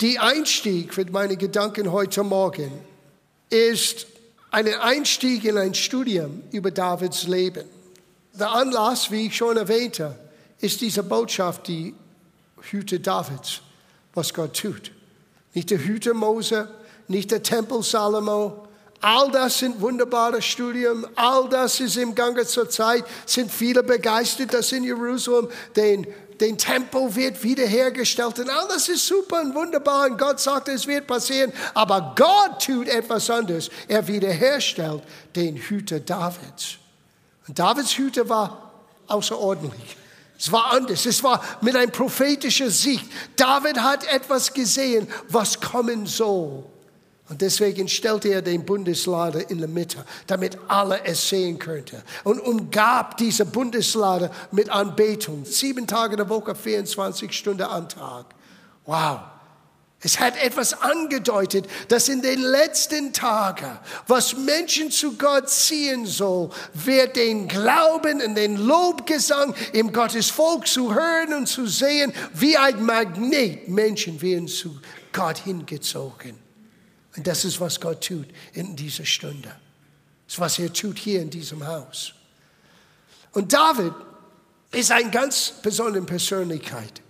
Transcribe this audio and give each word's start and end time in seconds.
Die 0.00 0.20
Einstieg 0.20 0.94
für 0.94 1.04
meine 1.10 1.36
Gedanken 1.36 1.90
heute 1.90 2.22
Morgen 2.22 2.70
ist 3.50 4.06
ein 4.52 4.72
Einstieg 4.72 5.44
in 5.44 5.58
ein 5.58 5.74
Studium 5.74 6.44
über 6.52 6.70
Davids 6.70 7.26
Leben. 7.26 7.64
Der 8.32 8.52
Anlass, 8.52 9.10
wie 9.10 9.26
ich 9.26 9.36
schon 9.36 9.56
erwähnte, 9.56 10.16
ist 10.60 10.80
diese 10.82 11.02
Botschaft, 11.02 11.66
die 11.66 11.96
Hüte 12.70 13.00
Davids, 13.00 13.60
was 14.14 14.32
Gott 14.32 14.56
tut. 14.56 14.92
Nicht 15.52 15.70
der 15.70 15.84
Hüte 15.84 16.14
Mose, 16.14 16.68
nicht 17.08 17.32
der 17.32 17.42
Tempel 17.42 17.82
Salomo. 17.82 18.68
All 19.00 19.32
das 19.32 19.58
sind 19.58 19.80
wunderbare 19.80 20.40
Studien. 20.42 21.06
All 21.16 21.48
das 21.48 21.80
ist 21.80 21.96
im 21.96 22.14
Gange 22.14 22.46
zur 22.46 22.70
Zeit. 22.70 23.04
Sind 23.26 23.50
viele 23.50 23.82
begeistert, 23.82 24.54
dass 24.54 24.70
in 24.70 24.84
Jerusalem 24.84 25.48
den 25.74 26.06
den 26.40 26.56
Tempel 26.56 27.14
wird 27.14 27.42
wiederhergestellt 27.42 28.38
und 28.38 28.50
alles 28.50 28.88
ist 28.88 29.06
super 29.06 29.40
und 29.40 29.54
wunderbar 29.54 30.06
und 30.06 30.18
Gott 30.18 30.40
sagt, 30.40 30.68
es 30.68 30.86
wird 30.86 31.06
passieren. 31.06 31.52
Aber 31.74 32.14
Gott 32.16 32.64
tut 32.64 32.88
etwas 32.88 33.28
anderes. 33.30 33.70
Er 33.88 34.06
wiederherstellt 34.06 35.02
den 35.34 35.56
Hüter 35.56 36.00
Davids. 36.00 36.76
Und 37.46 37.58
Davids 37.58 37.92
Hüter 37.96 38.28
war 38.28 38.72
außerordentlich. 39.08 39.96
Es 40.38 40.52
war 40.52 40.72
anders. 40.72 41.04
Es 41.04 41.22
war 41.24 41.42
mit 41.60 41.74
einem 41.74 41.90
prophetischen 41.90 42.70
Sicht. 42.70 43.04
David 43.34 43.78
hat 43.78 44.04
etwas 44.12 44.52
gesehen, 44.52 45.08
was 45.28 45.60
kommen 45.60 46.06
soll. 46.06 46.64
Und 47.28 47.42
deswegen 47.42 47.88
stellte 47.88 48.28
er 48.28 48.40
den 48.40 48.64
Bundeslader 48.64 49.50
in 49.50 49.58
der 49.58 49.68
Mitte, 49.68 50.04
damit 50.26 50.56
alle 50.66 51.04
es 51.04 51.28
sehen 51.28 51.58
könnten. 51.58 52.02
Und 52.24 52.40
umgab 52.40 53.18
diese 53.18 53.44
Bundeslader 53.44 54.30
mit 54.50 54.70
Anbetung. 54.70 55.44
Sieben 55.44 55.86
Tage 55.86 56.16
der 56.16 56.28
Woche, 56.28 56.54
24 56.54 57.30
Stunden 57.32 57.62
am 57.62 57.88
Tag. 57.88 58.26
Wow. 58.86 59.20
Es 60.00 60.20
hat 60.20 60.40
etwas 60.42 60.80
angedeutet, 60.80 61.66
dass 61.88 62.08
in 62.08 62.22
den 62.22 62.40
letzten 62.40 63.12
Tagen, 63.12 63.78
was 64.06 64.36
Menschen 64.36 64.92
zu 64.92 65.18
Gott 65.18 65.50
ziehen 65.50 66.06
soll, 66.06 66.50
wird 66.72 67.16
den 67.16 67.48
Glauben 67.48 68.22
und 68.22 68.36
den 68.36 68.56
Lobgesang 68.56 69.54
im 69.72 69.92
Gottesvolk 69.92 70.68
zu 70.68 70.94
hören 70.94 71.34
und 71.34 71.46
zu 71.46 71.66
sehen, 71.66 72.12
wie 72.32 72.56
ein 72.56 72.82
Magnet. 72.84 73.68
Menschen 73.68 74.22
werden 74.22 74.46
zu 74.46 74.78
Gott 75.12 75.38
hingezogen. 75.38 76.47
Und 77.16 77.26
das 77.26 77.44
ist, 77.44 77.60
was 77.60 77.80
Gott 77.80 78.04
tut 78.04 78.26
in 78.52 78.76
dieser 78.76 79.04
Stunde. 79.04 79.48
Das 80.26 80.34
ist, 80.34 80.40
was 80.40 80.58
er 80.58 80.72
tut 80.72 80.98
hier 80.98 81.22
in 81.22 81.30
diesem 81.30 81.66
Haus. 81.66 82.12
Und 83.32 83.52
David 83.52 83.92
ist 84.72 84.90
eine 84.90 85.10
ganz 85.10 85.54
besondere 85.62 86.04
Persönlichkeit. 86.04 87.02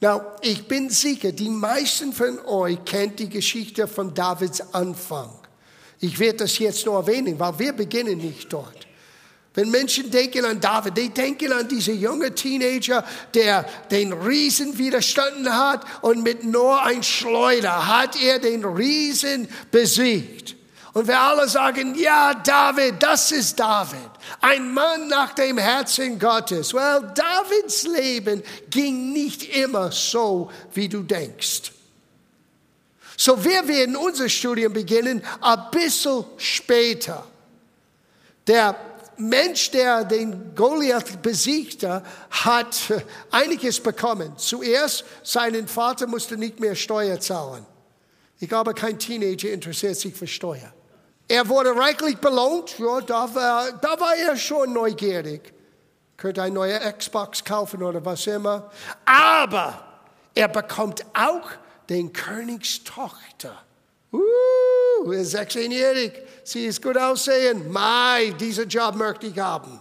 Now, 0.00 0.20
ich 0.40 0.66
bin 0.66 0.90
sicher, 0.90 1.30
die 1.30 1.48
meisten 1.48 2.12
von 2.12 2.38
euch 2.40 2.84
kennt 2.84 3.20
die 3.20 3.28
Geschichte 3.28 3.86
von 3.86 4.12
Davids 4.12 4.60
Anfang. 4.74 5.30
Ich 6.00 6.18
werde 6.18 6.38
das 6.38 6.58
jetzt 6.58 6.84
nur 6.86 6.96
erwähnen, 6.96 7.38
weil 7.38 7.56
wir 7.58 7.72
beginnen 7.72 8.18
nicht 8.18 8.52
dort. 8.52 8.88
Wenn 9.54 9.70
Menschen 9.70 10.10
denken 10.10 10.46
an 10.46 10.60
David, 10.60 10.96
die 10.96 11.10
denken 11.10 11.52
an 11.52 11.68
diese 11.68 11.92
junge 11.92 12.34
Teenager, 12.34 13.04
der 13.34 13.64
den 13.90 14.12
Riesen 14.12 14.78
widerstanden 14.78 15.54
hat 15.54 15.84
und 16.00 16.22
mit 16.22 16.44
nur 16.44 16.82
ein 16.82 17.02
Schleuder 17.02 17.86
hat 17.86 18.20
er 18.20 18.38
den 18.38 18.64
Riesen 18.64 19.48
besiegt. 19.70 20.56
Und 20.94 21.06
wir 21.06 21.20
alle 21.20 21.48
sagen, 21.48 21.94
ja, 21.94 22.34
David, 22.34 23.02
das 23.02 23.32
ist 23.32 23.58
David. 23.58 24.10
Ein 24.40 24.72
Mann 24.72 25.08
nach 25.08 25.32
dem 25.32 25.56
Herzen 25.58 26.18
Gottes. 26.18 26.74
Well, 26.74 27.12
Davids 27.14 27.84
Leben 27.84 28.42
ging 28.70 29.12
nicht 29.12 29.54
immer 29.56 29.90
so, 29.90 30.50
wie 30.74 30.88
du 30.88 31.02
denkst. 31.02 31.72
So, 33.16 33.42
wir 33.42 33.66
werden 33.68 33.96
unser 33.96 34.28
Studium 34.28 34.72
beginnen 34.72 35.22
ein 35.40 35.70
bisschen 35.70 36.24
später. 36.36 37.24
Der 38.46 38.74
Mensch, 39.16 39.70
der 39.70 40.04
den 40.04 40.54
Goliath 40.54 41.22
besiegte, 41.22 42.02
hat 42.30 42.92
einiges 43.30 43.80
bekommen. 43.80 44.36
Zuerst, 44.36 45.04
seinen 45.22 45.68
Vater 45.68 46.06
musste 46.06 46.36
nicht 46.36 46.60
mehr 46.60 46.74
Steuer 46.74 47.20
zahlen. 47.20 47.66
Ich 48.38 48.48
glaube, 48.48 48.74
kein 48.74 48.98
Teenager 48.98 49.50
interessiert 49.50 49.96
sich 49.96 50.14
für 50.14 50.26
Steuer. 50.26 50.72
Er 51.28 51.48
wurde 51.48 51.74
reichlich 51.76 52.18
belohnt, 52.18 52.78
ja, 52.78 53.00
da, 53.00 53.34
war, 53.34 53.72
da 53.72 53.98
war 54.00 54.16
er 54.16 54.36
schon 54.36 54.72
neugierig. 54.72 55.52
Könnte 56.16 56.42
ein 56.42 56.52
neuer 56.52 56.80
Xbox 56.92 57.44
kaufen 57.44 57.82
oder 57.82 58.04
was 58.04 58.26
immer. 58.26 58.70
Aber 59.04 59.82
er 60.34 60.48
bekommt 60.48 61.04
auch 61.14 61.50
den 61.88 62.12
Königstochter. 62.12 63.62
Uh, 64.12 65.12
er 65.12 65.20
ist 65.20 65.34
16-jährig. 65.34 66.12
Sie 66.44 66.66
ist 66.66 66.82
gut 66.82 66.96
aussehen. 66.96 67.70
Mai, 67.70 68.34
diesen 68.38 68.68
Job 68.68 68.94
möchte 68.96 69.26
ich 69.26 69.38
haben. 69.38 69.80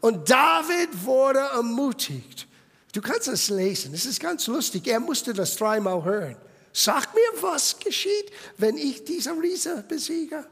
Und 0.00 0.28
David 0.28 1.04
wurde 1.04 1.40
ermutigt. 1.40 2.46
Du 2.92 3.00
kannst 3.00 3.28
es 3.28 3.48
lesen. 3.48 3.94
Es 3.94 4.06
ist 4.06 4.20
ganz 4.20 4.46
lustig. 4.46 4.86
Er 4.86 5.00
musste 5.00 5.32
das 5.32 5.56
dreimal 5.56 6.04
hören. 6.04 6.36
Sag 6.72 7.14
mir, 7.14 7.42
was 7.42 7.78
geschieht, 7.78 8.30
wenn 8.56 8.76
ich 8.76 9.04
diese 9.04 9.32
Riese 9.32 9.84
besiege. 9.88 10.46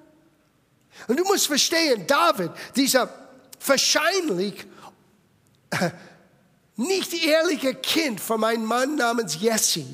Und 1.09 1.19
du 1.19 1.25
musst 1.25 1.47
verstehen, 1.47 2.07
David, 2.07 2.51
dieser 2.75 3.09
wahrscheinlich 3.65 4.67
äh, 5.71 5.91
nicht 6.77 7.13
ehrliche 7.25 7.75
Kind 7.75 8.21
von 8.21 8.43
einem 8.45 8.65
Mann 8.65 8.97
namens 8.97 9.41
Jesse, 9.41 9.85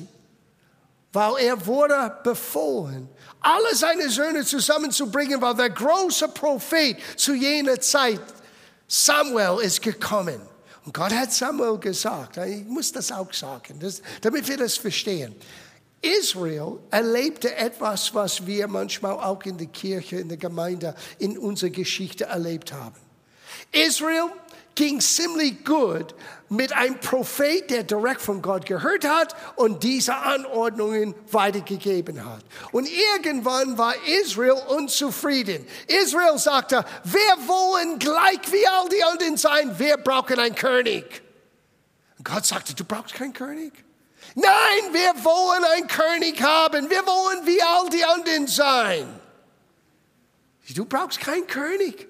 weil 1.13 1.45
er 1.45 1.65
wurde 1.65 2.17
befohlen, 2.23 3.07
alle 3.39 3.75
seine 3.75 4.09
Söhne 4.09 4.43
zusammenzubringen, 4.43 5.39
weil 5.41 5.53
der 5.53 5.69
große 5.69 6.27
Prophet 6.29 6.97
zu 7.15 7.33
jener 7.33 7.79
Zeit, 7.79 8.21
Samuel, 8.87 9.63
ist 9.63 9.81
gekommen. 9.81 10.41
Und 10.85 10.93
Gott 10.93 11.13
hat 11.13 11.31
Samuel 11.31 11.77
gesagt, 11.77 12.37
ich 12.37 12.65
muss 12.65 12.91
das 12.91 13.11
auch 13.11 13.31
sagen, 13.31 13.79
damit 14.21 14.47
wir 14.47 14.57
das 14.57 14.75
verstehen. 14.75 15.35
Israel 16.01 16.79
erlebte 16.91 17.55
etwas, 17.55 18.13
was 18.13 18.45
wir 18.45 18.67
manchmal 18.67 19.13
auch 19.13 19.41
in 19.43 19.57
der 19.57 19.67
Kirche, 19.67 20.17
in 20.17 20.27
der 20.27 20.37
Gemeinde, 20.37 20.95
in 21.19 21.37
unserer 21.37 21.69
Geschichte 21.69 22.25
erlebt 22.25 22.73
haben. 22.73 22.99
Israel 23.71 24.29
ging 24.75 24.99
ziemlich 24.99 25.63
gut 25.65 26.15
mit 26.49 26.71
einem 26.73 26.99
Prophet, 26.99 27.69
der 27.69 27.83
direkt 27.83 28.21
von 28.21 28.41
Gott 28.41 28.65
gehört 28.65 29.07
hat 29.07 29.35
und 29.55 29.83
diese 29.83 30.15
Anordnungen 30.15 31.15
weitergegeben 31.31 32.23
hat. 32.23 32.43
Und 32.71 32.87
irgendwann 32.87 33.77
war 33.77 33.95
Israel 34.21 34.61
unzufrieden. 34.69 35.65
Israel 35.87 36.37
sagte, 36.37 36.85
wir 37.03 37.47
wollen 37.47 37.97
gleich 37.99 38.39
wie 38.51 38.67
all 38.67 38.89
die 38.89 39.03
anderen 39.03 39.37
sein, 39.37 39.77
wir 39.79 39.97
brauchen 39.97 40.39
einen 40.39 40.55
König. 40.55 41.23
Und 42.17 42.25
Gott 42.25 42.45
sagte, 42.45 42.75
du 42.75 42.85
brauchst 42.85 43.15
keinen 43.15 43.33
König. 43.33 43.73
Nein, 44.35 44.93
wir 44.93 45.23
wollen 45.23 45.63
einen 45.63 45.87
König 45.87 46.41
haben. 46.41 46.89
Wir 46.89 47.05
wollen 47.05 47.45
wie 47.45 47.61
all 47.61 47.89
die 47.89 48.03
anderen 48.03 48.47
sein. 48.47 49.19
Du 50.69 50.85
brauchst 50.85 51.19
keinen 51.19 51.45
König. 51.45 52.07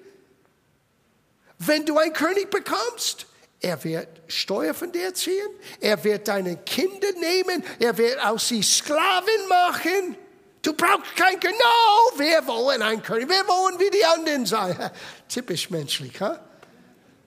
Wenn 1.66 1.86
du 1.86 1.98
einen 1.98 2.12
König 2.12 2.50
bekommst, 2.50 3.26
er 3.60 3.82
wird 3.82 4.08
Steuer 4.26 4.74
von 4.74 4.92
dir 4.92 5.14
ziehen, 5.14 5.48
er 5.80 6.02
wird 6.04 6.28
deine 6.28 6.56
Kinder 6.58 7.12
nehmen, 7.18 7.64
er 7.78 7.96
wird 7.96 8.22
aus 8.24 8.48
sie 8.48 8.62
Sklaven 8.62 9.48
machen. 9.48 10.16
Du 10.60 10.72
brauchst 10.72 11.14
keinen 11.16 11.40
König. 11.40 11.58
No, 11.58 12.18
wir 12.18 12.46
wollen 12.46 12.82
einen 12.82 13.02
König. 13.02 13.28
Wir 13.28 13.46
wollen 13.46 13.78
wie 13.78 13.90
die 13.90 14.04
anderen 14.04 14.46
sein. 14.46 14.90
Typisch 15.28 15.70
menschlich, 15.70 16.20
ha? 16.20 16.40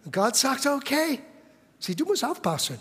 Und 0.06 0.14
Gott 0.14 0.36
sagt, 0.36 0.66
okay, 0.66 1.22
sieh, 1.80 1.96
du 1.96 2.06
musst 2.06 2.24
aufpassen. 2.24 2.80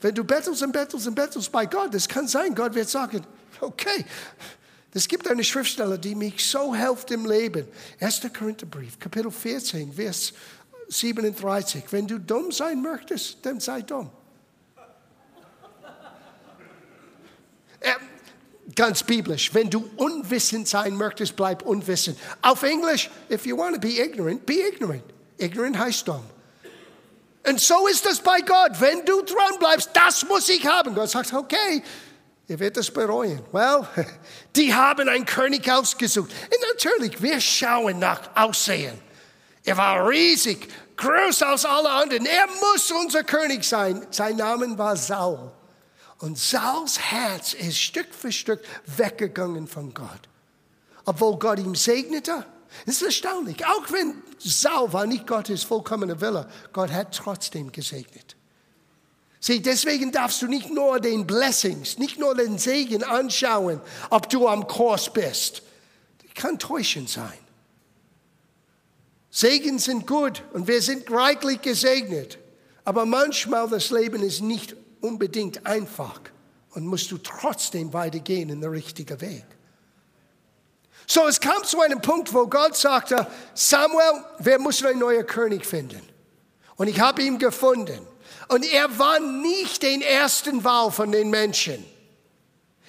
Wenn 0.00 0.14
du 0.14 0.24
bettelst 0.24 0.62
und 0.62 0.72
bettelst 0.72 1.06
und 1.06 1.14
bettelst 1.14 1.50
bei 1.50 1.66
Gott, 1.66 1.92
das 1.92 2.06
kann 2.06 2.28
sein, 2.28 2.54
Gott 2.54 2.74
wird 2.74 2.88
sagen, 2.88 3.26
okay, 3.60 4.04
es 4.94 5.06
gibt 5.06 5.28
eine 5.28 5.44
Schriftstelle, 5.44 5.98
die 5.98 6.14
mich 6.14 6.46
so 6.46 6.74
hilft 6.74 7.10
im 7.10 7.26
Leben. 7.26 7.66
1. 8.00 8.22
Korintherbrief, 8.36 8.98
Kapitel 8.98 9.30
14, 9.30 9.92
Vers 9.92 10.32
37. 10.88 11.84
Wenn 11.90 12.06
du 12.06 12.18
dumm 12.18 12.50
sein 12.50 12.82
möchtest, 12.82 13.44
dann 13.44 13.60
sei 13.60 13.82
dumm. 13.82 14.10
äh, 17.80 17.92
ganz 18.74 19.02
biblisch, 19.02 19.52
wenn 19.54 19.70
du 19.70 19.88
unwissend 19.96 20.68
sein 20.68 20.94
möchtest, 20.96 21.36
bleib 21.36 21.62
unwissend. 21.62 22.18
Auf 22.42 22.62
Englisch, 22.62 23.10
if 23.30 23.46
you 23.46 23.56
want 23.56 23.74
to 23.74 23.80
be 23.80 24.00
ignorant, 24.00 24.44
be 24.46 24.60
ignorant. 24.66 25.04
Ignorant 25.38 25.78
heißt 25.78 26.08
dumm. 26.08 26.24
Und 27.46 27.60
so 27.60 27.86
ist 27.86 28.04
es 28.06 28.20
bei 28.20 28.40
Gott. 28.40 28.72
Wenn 28.80 29.04
du 29.04 29.22
dran 29.22 29.58
bleibst, 29.58 29.90
das 29.94 30.26
muss 30.26 30.48
ich 30.48 30.66
haben. 30.66 30.94
Gott 30.94 31.10
sagt, 31.10 31.32
okay, 31.32 31.82
ihr 32.46 32.58
werdet 32.58 32.78
es 32.78 32.90
bereuen. 32.90 33.40
Well, 33.52 33.86
die 34.56 34.74
haben 34.74 35.08
einen 35.08 35.24
König 35.24 35.70
ausgesucht. 35.70 36.30
Und 36.30 36.66
natürlich, 36.74 37.22
wir 37.22 37.40
schauen 37.40 37.98
nach 37.98 38.20
Aussehen. 38.34 39.07
Er 39.68 39.76
war 39.76 40.08
riesig, 40.08 40.66
größer 40.96 41.46
als 41.46 41.66
alle 41.66 41.90
anderen. 41.90 42.24
Er 42.24 42.46
muss 42.46 42.90
unser 42.90 43.22
König 43.22 43.64
sein. 43.64 44.06
Sein 44.10 44.36
Name 44.36 44.78
war 44.78 44.96
Saul. 44.96 45.52
Und 46.20 46.38
Sauls 46.38 46.98
Herz 46.98 47.52
ist 47.52 47.78
Stück 47.78 48.14
für 48.14 48.32
Stück 48.32 48.62
weggegangen 48.96 49.68
von 49.68 49.92
Gott. 49.92 50.28
Obwohl 51.04 51.38
Gott 51.38 51.58
ihm 51.58 51.74
segnete. 51.74 52.46
Es 52.86 52.96
ist 52.96 53.02
erstaunlich. 53.02 53.64
Auch 53.66 53.92
wenn 53.92 54.22
Saul 54.38 54.90
war 54.94 55.04
nicht 55.04 55.26
Gottes 55.26 55.64
vollkommene 55.64 56.18
Wille, 56.18 56.48
Gott 56.72 56.90
hat 56.90 57.14
trotzdem 57.14 57.70
gesegnet. 57.70 58.36
Sieh, 59.40 59.60
deswegen 59.60 60.12
darfst 60.12 60.40
du 60.40 60.46
nicht 60.46 60.70
nur 60.70 60.98
den 60.98 61.26
Blessings, 61.26 61.98
nicht 61.98 62.18
nur 62.18 62.34
den 62.34 62.56
Segen 62.56 63.04
anschauen, 63.04 63.82
ob 64.08 64.30
du 64.30 64.48
am 64.48 64.66
Kurs 64.66 65.12
bist. 65.12 65.62
Das 66.24 66.34
kann 66.42 66.58
täuschend 66.58 67.10
sein. 67.10 67.38
Segen 69.30 69.78
sind 69.78 70.06
gut 70.06 70.42
und 70.52 70.66
wir 70.66 70.80
sind 70.80 71.10
reichlich 71.10 71.60
gesegnet. 71.60 72.38
Aber 72.84 73.04
manchmal 73.04 73.68
das 73.68 73.90
Leben 73.90 74.22
ist 74.22 74.40
nicht 74.40 74.74
unbedingt 75.00 75.66
einfach 75.66 76.20
und 76.70 76.86
musst 76.86 77.10
du 77.10 77.18
trotzdem 77.18 77.92
weitergehen 77.92 78.48
in 78.48 78.60
den 78.60 78.70
richtigen 78.70 79.20
Weg. 79.20 79.44
So, 81.06 81.26
es 81.26 81.40
kam 81.40 81.64
zu 81.64 81.80
einem 81.80 82.00
Punkt, 82.00 82.32
wo 82.34 82.46
Gott 82.46 82.76
sagte, 82.76 83.26
Samuel, 83.54 84.24
wir 84.38 84.58
müssen 84.58 84.86
einen 84.86 84.98
neuen 84.98 85.26
König 85.26 85.64
finden. 85.64 86.02
Und 86.76 86.88
ich 86.88 87.00
habe 87.00 87.22
ihn 87.22 87.38
gefunden. 87.38 88.06
Und 88.48 88.64
er 88.70 88.98
war 88.98 89.18
nicht 89.18 89.82
den 89.82 90.02
ersten 90.02 90.64
Wahl 90.64 90.90
von 90.90 91.10
den 91.10 91.30
Menschen. 91.30 91.84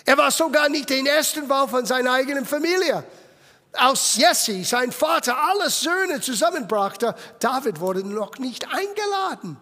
Er 0.05 0.17
war 0.17 0.31
sogar 0.31 0.69
nicht 0.69 0.89
den 0.89 1.05
ersten 1.05 1.47
Wahl 1.49 1.67
von 1.67 1.85
seiner 1.85 2.11
eigenen 2.11 2.45
Familie. 2.45 3.03
Als 3.73 4.15
Jesse, 4.15 4.63
sein 4.63 4.91
Vater, 4.91 5.37
alle 5.37 5.69
Söhne 5.69 6.21
zusammenbrachte, 6.21 7.15
David 7.39 7.79
wurde 7.79 8.05
noch 8.05 8.37
nicht 8.39 8.67
eingeladen. 8.67 9.57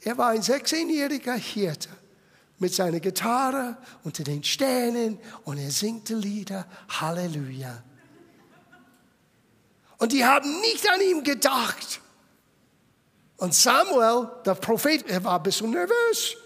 Er 0.00 0.16
war 0.16 0.28
ein 0.28 0.42
16-jähriger 0.42 1.34
Hirte 1.34 1.88
mit 2.58 2.74
seiner 2.74 3.00
Gitarre 3.00 3.76
unter 4.04 4.24
den 4.24 4.44
Sternen 4.44 5.18
und 5.44 5.58
er 5.58 5.70
singt 5.70 6.08
Lieder. 6.08 6.66
Halleluja. 6.88 7.82
Und 9.98 10.12
die 10.12 10.24
haben 10.24 10.60
nicht 10.60 10.88
an 10.88 11.00
ihm 11.00 11.24
gedacht. 11.24 12.00
Und 13.36 13.54
Samuel, 13.54 14.28
der 14.44 14.54
Prophet, 14.54 15.08
er 15.08 15.22
war 15.24 15.36
ein 15.38 15.42
bisschen 15.42 15.70
nervös. 15.70 16.36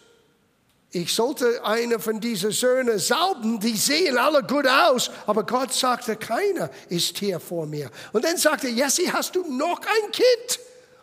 Ich 0.94 1.14
sollte 1.14 1.64
eine 1.64 1.98
von 1.98 2.20
diesen 2.20 2.50
Söhnen 2.50 2.98
salben, 2.98 3.58
die 3.58 3.78
sehen 3.78 4.18
alle 4.18 4.42
gut 4.42 4.66
aus, 4.66 5.10
aber 5.26 5.44
Gott 5.44 5.72
sagte, 5.72 6.16
keiner 6.16 6.68
ist 6.90 7.16
hier 7.16 7.40
vor 7.40 7.64
mir. 7.64 7.90
Und 8.12 8.26
dann 8.26 8.36
sagte 8.36 8.68
Jesse, 8.68 9.10
hast 9.10 9.34
du 9.34 9.42
noch 9.50 9.80
ein 9.80 10.12
Kind? 10.12 10.60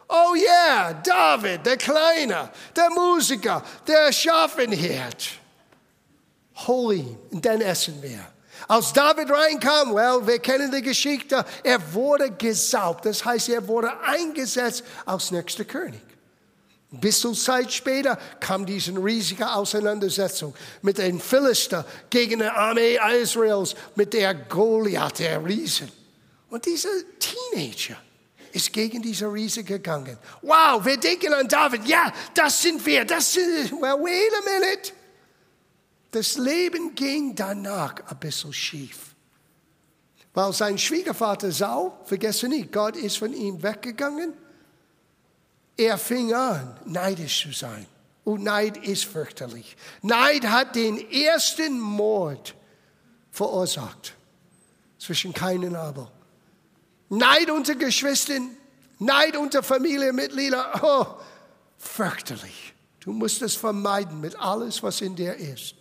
Oh 0.08 0.36
yeah, 0.36 0.94
David, 0.94 1.66
der 1.66 1.78
Kleine, 1.78 2.50
der 2.76 2.92
Musiker, 2.92 3.64
der 3.88 4.12
Schafenhirt. 4.12 5.30
Hol 6.68 6.94
ihn, 6.94 7.18
und 7.32 7.44
dann 7.44 7.62
essen 7.62 8.00
wir. 8.00 8.20
Als 8.68 8.94
David 8.94 9.32
reinkam, 9.32 9.96
well, 9.96 10.20
wir 10.26 10.38
kennen 10.38 10.72
die 10.72 10.84
Geschichte, 10.84 11.44
er 11.64 11.94
wurde 11.94 12.30
gesaubt. 12.30 13.06
Das 13.06 13.26
heißt, 13.26 13.50
er 13.50 13.68
wurde 13.68 13.92
eingesetzt 14.02 14.84
als 15.06 15.32
nächster 15.32 15.66
König. 15.66 16.09
Ein 16.92 17.00
bisschen 17.02 17.36
Zeit 17.36 17.72
später 17.72 18.18
kam 18.40 18.66
diese 18.66 18.92
riesige 18.92 19.52
Auseinandersetzung 19.52 20.56
mit 20.82 20.98
den 20.98 21.20
Philister 21.20 21.86
gegen 22.10 22.40
die 22.40 22.46
Armee 22.46 22.98
Israels, 23.22 23.76
mit 23.96 24.14
der 24.14 24.34
Goliath, 24.34 25.20
der 25.20 25.46
Riesen. 25.46 25.92
Und 26.50 26.66
dieser 26.66 26.90
Teenager 27.20 27.98
ist 28.52 28.74
gegen 28.74 29.04
diese 29.04 29.32
Riese 29.32 29.64
gegangen. 29.64 30.18
Wow, 30.42 30.84
wir 30.84 30.98
denken 30.98 31.32
an 31.34 31.48
David. 31.48 31.88
Ja, 31.88 32.12
das 32.34 32.60
sind 32.60 32.84
wir. 32.84 33.06
Das 33.06 33.34
sind, 33.34 33.72
well, 33.74 34.00
wait 34.00 34.32
a 34.34 34.60
minute. 34.60 34.94
Das 36.10 36.38
Leben 36.38 36.96
ging 36.96 37.36
danach 37.36 37.96
ein 38.10 38.18
bisschen 38.20 38.52
schief. 38.52 39.14
Weil 40.34 40.54
sein 40.54 40.78
Schwiegervater 40.78 41.52
Saul, 41.52 41.92
vergesse 42.06 42.48
nicht, 42.48 42.72
Gott 42.72 42.96
ist 42.96 43.20
von 43.20 43.34
ihm 43.34 43.62
weggegangen. 43.62 44.34
Er 45.80 45.98
fing 45.98 46.34
an, 46.34 46.78
neidisch 46.84 47.44
zu 47.44 47.54
sein. 47.54 47.86
Und 48.26 48.44
Neid 48.44 48.76
ist 48.76 49.06
fürchterlich. 49.06 49.78
Neid 50.02 50.44
hat 50.46 50.76
den 50.76 51.10
ersten 51.10 51.80
Mord 51.80 52.54
verursacht 53.32 54.14
zwischen 54.98 55.34
Kain 55.34 55.64
und 55.64 55.78
Abel. 55.78 56.06
Neid 57.08 57.50
unter 57.50 57.76
Geschwistern, 57.76 58.58
Neid 58.98 59.38
unter 59.38 59.64
Familienmitgliedern. 59.64 60.82
Oh, 60.84 61.06
fürchterlich. 61.78 62.74
Du 63.00 63.14
musst 63.14 63.42
es 63.42 63.56
vermeiden 63.56 64.20
mit 64.20 64.38
alles, 64.38 64.84
was 64.84 65.00
in 65.00 65.16
dir 65.16 65.34
ist. 65.38 65.76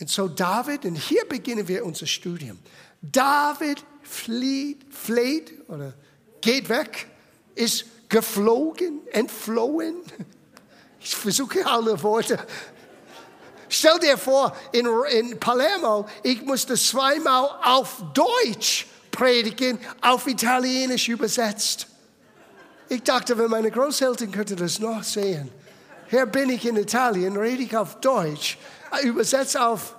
Und 0.00 0.10
so 0.10 0.26
David, 0.26 0.84
und 0.84 0.96
hier 0.96 1.24
beginnen 1.28 1.68
wir 1.68 1.86
unser 1.86 2.08
Studium. 2.08 2.58
David 3.00 3.84
flieht, 4.02 4.92
fleht 4.92 5.52
oder 5.68 5.94
geht 6.40 6.68
weg, 6.68 7.08
ist 7.54 7.84
geflogen, 8.08 9.06
entflohen. 9.10 9.96
Ich 11.00 11.14
versuche 11.14 11.66
alle 11.66 12.00
Worte. 12.02 12.38
Stell 13.68 13.98
dir 13.98 14.16
vor, 14.16 14.56
in, 14.72 14.86
in 15.10 15.38
Palermo, 15.38 16.06
ich 16.22 16.42
musste 16.42 16.74
zweimal 16.74 17.50
auf 17.62 18.02
Deutsch 18.14 18.86
predigen, 19.10 19.78
auf 20.00 20.26
Italienisch 20.26 21.08
übersetzt. 21.08 21.86
Ich 22.88 23.02
dachte, 23.02 23.36
wenn 23.36 23.50
meine 23.50 23.70
Großeltern 23.70 24.30
könnten 24.30 24.56
das 24.56 24.78
noch 24.78 25.02
sehen. 25.02 25.50
Hier 26.08 26.26
bin 26.26 26.50
ich 26.50 26.64
in 26.66 26.76
Italien, 26.76 27.36
rede 27.36 27.62
ich 27.62 27.76
auf 27.76 28.00
Deutsch, 28.00 28.58
übersetze 29.02 29.64
auf 29.66 29.96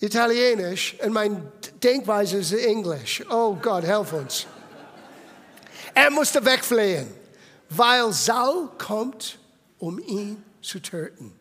Italienisch 0.00 0.96
und 1.04 1.12
meine 1.12 1.52
Denkweise 1.82 2.38
ist 2.38 2.52
Englisch. 2.52 3.24
Oh 3.30 3.56
Gott, 3.60 3.84
helf 3.84 4.12
uns. 4.12 4.46
Er 5.94 6.10
musste 6.10 6.44
wegfliehen, 6.44 7.06
weil 7.70 8.12
Saul 8.12 8.68
kommt, 8.78 9.38
um 9.78 9.98
ihn 9.98 10.42
zu 10.60 10.80
töten. 10.80 11.38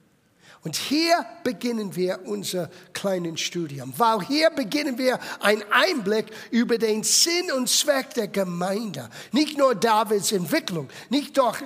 Und 0.63 0.75
hier 0.75 1.25
beginnen 1.43 1.95
wir 1.95 2.19
unser 2.25 2.69
kleines 2.91 3.39
Studium, 3.39 3.93
weil 3.95 4.21
hier 4.25 4.49
beginnen 4.49 4.97
wir 4.97 5.19
einen 5.39 5.63
Einblick 5.71 6.25
über 6.51 6.77
den 6.77 7.03
Sinn 7.03 7.51
und 7.53 7.69
Zweck 7.69 8.13
der 8.15 8.27
Gemeinde. 8.27 9.09
Nicht 9.31 9.57
nur 9.57 9.75
Davids 9.75 10.31
Entwicklung, 10.31 10.89
nicht, 11.09 11.37
doch, 11.37 11.57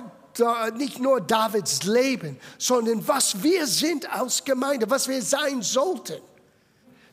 nicht 0.76 1.00
nur 1.00 1.20
Davids 1.20 1.82
Leben, 1.82 2.38
sondern 2.58 3.06
was 3.08 3.42
wir 3.42 3.66
sind 3.66 4.08
als 4.08 4.44
Gemeinde, 4.44 4.88
was 4.88 5.08
wir 5.08 5.20
sein 5.20 5.62
sollten. 5.62 6.20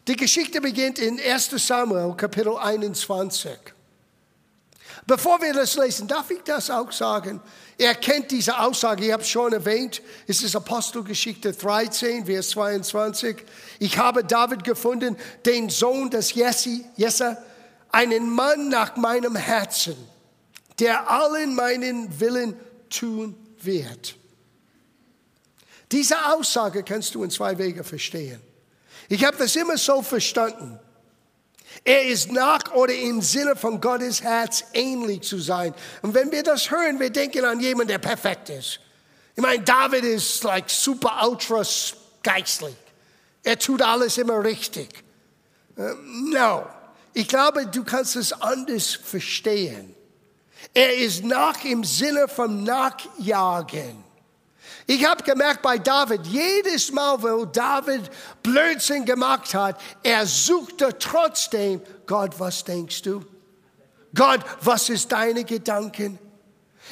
Die 0.07 0.15
Geschichte 0.15 0.61
beginnt 0.61 0.99
in 0.99 1.19
1 1.19 1.49
Samuel 1.65 2.13
Kapitel 2.15 2.55
21. 2.55 3.57
Bevor 5.09 5.41
wir 5.41 5.53
das 5.53 5.75
lesen, 5.75 6.07
darf 6.07 6.29
ich 6.29 6.43
das 6.43 6.69
auch 6.69 6.91
sagen? 6.91 7.41
Er 7.79 7.95
kennt 7.95 8.29
diese 8.29 8.59
Aussage, 8.59 9.07
ich 9.07 9.11
habe 9.11 9.23
schon 9.23 9.51
erwähnt, 9.53 10.03
es 10.27 10.43
ist 10.43 10.55
Apostelgeschichte 10.55 11.51
13, 11.51 12.27
Vers 12.27 12.49
22. 12.49 13.37
Ich 13.79 13.97
habe 13.97 14.23
David 14.23 14.63
gefunden, 14.63 15.17
den 15.47 15.71
Sohn 15.71 16.11
des 16.11 16.35
Jesse, 16.35 16.85
Jesse, 16.95 17.39
einen 17.91 18.29
Mann 18.29 18.69
nach 18.69 18.97
meinem 18.97 19.35
Herzen, 19.35 19.95
der 20.77 21.09
allen 21.09 21.55
meinen 21.55 22.19
Willen 22.19 22.53
tun 22.91 23.35
wird. 23.63 24.15
Diese 25.91 26.23
Aussage 26.35 26.83
kannst 26.83 27.15
du 27.15 27.23
in 27.23 27.31
zwei 27.31 27.57
Wege 27.57 27.83
verstehen. 27.83 28.39
Ich 29.07 29.25
habe 29.25 29.37
das 29.37 29.55
immer 29.55 29.79
so 29.79 30.03
verstanden. 30.03 30.79
Er 31.83 32.05
ist 32.05 32.31
nach 32.31 32.71
oder 32.73 32.93
im 32.93 33.21
Sinne 33.21 33.55
von 33.55 33.79
Gottes 33.79 34.21
Herz 34.21 34.65
ähnlich 34.73 35.21
zu 35.21 35.39
sein. 35.39 35.73
Und 36.01 36.13
wenn 36.13 36.31
wir 36.31 36.43
das 36.43 36.69
hören, 36.69 36.99
wir 36.99 37.09
denken 37.09 37.45
an 37.45 37.59
jemanden, 37.59 37.89
der 37.89 37.99
perfekt 37.99 38.49
ist. 38.49 38.79
Ich 39.35 39.41
meine, 39.41 39.63
David 39.63 40.03
ist 40.03 40.43
like 40.43 40.69
super 40.69 41.25
ultra 41.27 41.63
geistlich. 42.21 42.75
Er 43.43 43.57
tut 43.57 43.81
alles 43.81 44.17
immer 44.17 44.43
richtig. 44.43 44.89
Uh, 45.77 45.93
no. 46.31 46.65
Ich 47.13 47.27
glaube, 47.27 47.65
du 47.67 47.83
kannst 47.83 48.15
es 48.15 48.33
anders 48.33 48.93
verstehen. 48.95 49.95
Er 50.73 50.95
ist 50.97 51.23
nach 51.23 51.63
im 51.63 51.83
Sinne 51.83 52.27
von 52.27 52.63
Nachjagen. 52.63 54.03
Ich 54.89 55.05
habe 55.05 55.23
gemerkt 55.23 55.61
bei 55.61 55.77
David, 55.77 56.25
jedes 56.25 56.91
Mal, 56.91 57.21
wo 57.21 57.45
David 57.45 58.09
Blödsinn 58.41 59.05
gemacht 59.05 59.53
hat, 59.53 59.79
er 60.01 60.25
suchte 60.25 60.97
trotzdem, 60.97 61.79
Gott, 62.07 62.39
was 62.39 62.63
denkst 62.63 63.03
du? 63.03 63.23
Gott, 64.15 64.39
was 64.61 64.89
ist 64.89 65.11
deine 65.11 65.43
Gedanken? 65.43 66.17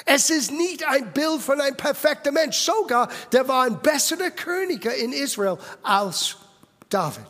Es 0.05 0.29
ist 0.29 0.51
nicht 0.51 0.87
ein 0.87 1.11
Bild 1.11 1.41
von 1.41 1.59
einem 1.59 1.75
perfekten 1.75 2.35
Mensch. 2.35 2.59
Sogar, 2.59 3.09
der 3.31 3.47
war 3.47 3.63
ein 3.63 3.81
besserer 3.81 4.29
König 4.29 4.85
in 4.85 5.11
Israel 5.11 5.57
als 5.81 6.35
David. 6.89 7.25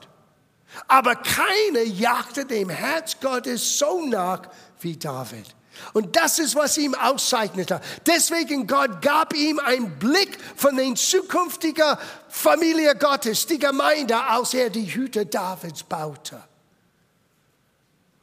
Aber 0.89 1.15
keiner 1.15 1.83
jagte 1.83 2.43
dem 2.43 2.67
Herz 2.67 3.15
Gottes 3.21 3.79
so 3.79 4.05
nach 4.05 4.41
wie 4.81 4.97
David. 4.97 5.45
Und 5.93 6.15
das 6.15 6.39
ist, 6.39 6.55
was 6.55 6.77
ihm 6.77 6.95
auszeichnete. 6.95 7.81
Deswegen 8.05 8.67
Gott 8.67 9.01
gab 9.01 9.35
ihm 9.35 9.59
einen 9.59 9.97
Blick 9.99 10.37
von 10.55 10.75
den 10.75 10.95
zukünftigen 10.95 11.97
Familie 12.29 12.95
Gottes, 12.95 13.45
die 13.45 13.59
Gemeinde, 13.59 14.17
als 14.17 14.53
er 14.53 14.69
die 14.69 14.85
Hüte 14.85 15.25
Davids 15.25 15.83
baute. 15.83 16.41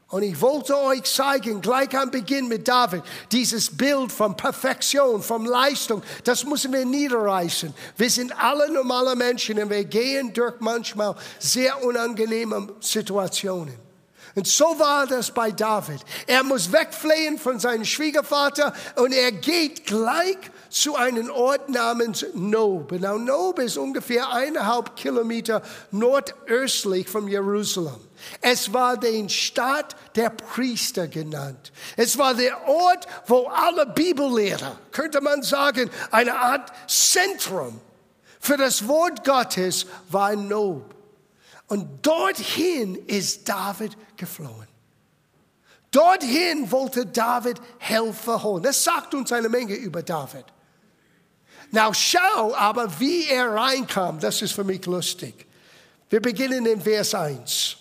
Und 0.08 0.22
ich 0.22 0.40
wollte 0.40 0.78
euch 0.78 1.02
zeigen, 1.04 1.60
gleich 1.60 1.96
am 1.96 2.08
Beginn 2.10 2.46
mit 2.46 2.68
David, 2.68 3.02
dieses 3.32 3.76
Bild 3.76 4.12
von 4.12 4.36
Perfektion, 4.36 5.20
von 5.20 5.44
Leistung, 5.44 6.04
das 6.22 6.44
müssen 6.44 6.72
wir 6.72 6.84
niederreißen. 6.84 7.74
Wir 7.96 8.10
sind 8.10 8.30
alle 8.40 8.70
normale 8.70 9.16
Menschen 9.16 9.60
und 9.60 9.70
wir 9.70 9.84
gehen 9.84 10.32
durch 10.32 10.54
manchmal 10.60 11.16
sehr 11.40 11.82
unangenehme 11.82 12.74
Situationen. 12.78 13.83
Und 14.34 14.48
so 14.48 14.64
war 14.78 15.06
das 15.06 15.30
bei 15.30 15.52
David. 15.52 16.00
Er 16.26 16.42
muss 16.42 16.72
wegfliehen 16.72 17.38
von 17.38 17.60
seinem 17.60 17.84
Schwiegervater 17.84 18.72
und 18.96 19.12
er 19.12 19.30
geht 19.30 19.86
gleich 19.86 20.38
zu 20.70 20.96
einem 20.96 21.30
Ort 21.30 21.68
namens 21.68 22.26
Nob. 22.34 22.90
Now, 22.92 23.16
Nob 23.16 23.60
ist 23.60 23.76
ungefähr 23.76 24.32
eineinhalb 24.32 24.96
Kilometer 24.96 25.62
nordöstlich 25.92 27.08
von 27.08 27.28
Jerusalem. 27.28 28.00
Es 28.40 28.72
war 28.72 28.96
den 28.96 29.28
Stadt 29.28 29.94
der 30.16 30.30
Priester 30.30 31.06
genannt. 31.06 31.70
Es 31.96 32.18
war 32.18 32.34
der 32.34 32.66
Ort, 32.66 33.06
wo 33.26 33.46
alle 33.46 33.86
Bibellehrer, 33.86 34.78
könnte 34.90 35.20
man 35.20 35.42
sagen, 35.42 35.90
eine 36.10 36.34
Art 36.34 36.72
Zentrum 36.88 37.80
für 38.40 38.56
das 38.56 38.88
Wort 38.88 39.24
Gottes 39.24 39.86
war 40.08 40.34
Nob. 40.34 40.94
Und 41.68 42.04
dorthin 42.04 42.96
ist 43.06 43.48
David 43.48 43.96
geflohen. 44.16 44.68
Dorthin 45.90 46.70
wollte 46.70 47.06
David 47.06 47.60
Helfer 47.78 48.42
holen. 48.42 48.64
Das 48.64 48.82
sagt 48.82 49.14
uns 49.14 49.30
eine 49.30 49.48
Menge 49.48 49.74
über 49.74 50.02
David. 50.02 50.44
Now 51.70 51.92
schau 51.92 52.54
aber, 52.54 53.00
wie 53.00 53.28
er 53.28 53.52
reinkam. 53.52 54.18
Das 54.18 54.42
ist 54.42 54.52
für 54.52 54.64
mich 54.64 54.84
lustig. 54.86 55.46
Wir 56.10 56.20
beginnen 56.20 56.66
in 56.66 56.80
Vers 56.80 57.14
1. 57.14 57.76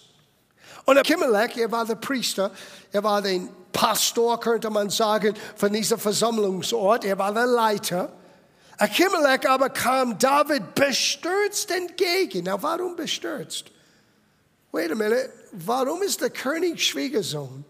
Und 0.86 0.98
Achimelech, 0.98 1.58
er 1.58 1.72
war 1.72 1.86
der 1.86 1.96
Priester, 1.96 2.52
er 2.92 3.04
war 3.04 3.22
der 3.22 3.42
Pastor, 3.72 4.40
könnte 4.40 4.70
man 4.70 4.90
sagen, 4.90 5.36
von 5.56 5.74
diesem 5.74 5.98
Versammlungsort. 5.98 7.06
Er 7.06 7.18
war 7.18 7.34
der 7.34 7.48
Leiter. 7.48 8.12
Achimelech 8.78 9.50
aber 9.50 9.70
kam 9.70 10.18
David 10.20 10.76
bestürzt 10.76 11.72
entgegen. 11.72 12.44
Na, 12.46 12.62
warum 12.62 12.96
bestürzt? 12.96 13.66
Wait 14.72 14.92
a 14.92 14.96
minute, 14.96 15.30
warum 15.54 16.02
ist 16.02 16.22
der 16.22 16.30
König 16.30 16.84
Schwiegersohn 16.84 17.64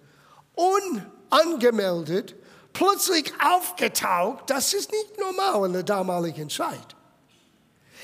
unangemeldet 0.55 2.35
plötzlich 2.73 3.33
aufgetaucht? 3.43 4.49
Das 4.49 4.73
ist 4.73 4.91
nicht 4.91 5.19
normal 5.19 5.67
in 5.67 5.73
der 5.73 5.83
damaligen 5.83 6.49
Zeit. 6.49 6.95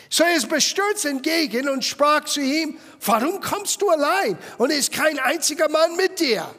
So 0.10 0.24
er 0.24 0.36
ist 0.36 0.50
bestürzt 0.50 1.06
entgegen 1.06 1.70
und 1.70 1.86
sprach 1.86 2.26
zu 2.26 2.42
ihm, 2.42 2.78
warum 3.06 3.42
kommst 3.42 3.82
du 3.82 3.90
allein 3.90 4.38
und 4.58 4.72
ist 4.72 4.92
kein 4.92 5.20
einziger 5.20 5.70
Mann 5.70 5.96
mit 5.96 6.20
dir? 6.20 6.50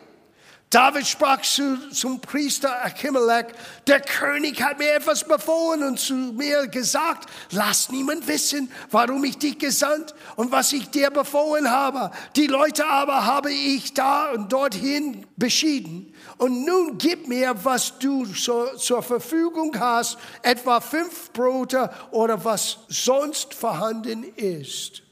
David 0.70 1.04
sprach 1.04 1.42
zu, 1.42 1.90
zum 1.90 2.20
Priester 2.20 2.84
Achimelech, 2.84 3.46
der 3.88 4.00
König 4.00 4.62
hat 4.62 4.78
mir 4.78 4.92
etwas 4.92 5.24
befohlen 5.24 5.82
und 5.82 5.98
zu 5.98 6.14
mir 6.14 6.68
gesagt, 6.68 7.28
lass 7.50 7.88
niemand 7.90 8.28
wissen, 8.28 8.70
warum 8.88 9.24
ich 9.24 9.36
dich 9.36 9.58
gesandt 9.58 10.14
und 10.36 10.52
was 10.52 10.72
ich 10.72 10.88
dir 10.88 11.10
befohlen 11.10 11.68
habe. 11.68 12.12
Die 12.36 12.46
Leute 12.46 12.86
aber 12.86 13.26
habe 13.26 13.50
ich 13.50 13.94
da 13.94 14.30
und 14.30 14.52
dorthin 14.52 15.26
beschieden. 15.36 16.14
Und 16.38 16.64
nun 16.64 16.98
gib 16.98 17.26
mir, 17.26 17.64
was 17.64 17.98
du 17.98 18.24
so, 18.26 18.76
zur 18.76 19.02
Verfügung 19.02 19.76
hast, 19.76 20.18
etwa 20.42 20.80
fünf 20.80 21.32
Brote 21.32 21.90
oder 22.12 22.44
was 22.44 22.78
sonst 22.86 23.54
vorhanden 23.54 24.22
ist. 24.36 25.02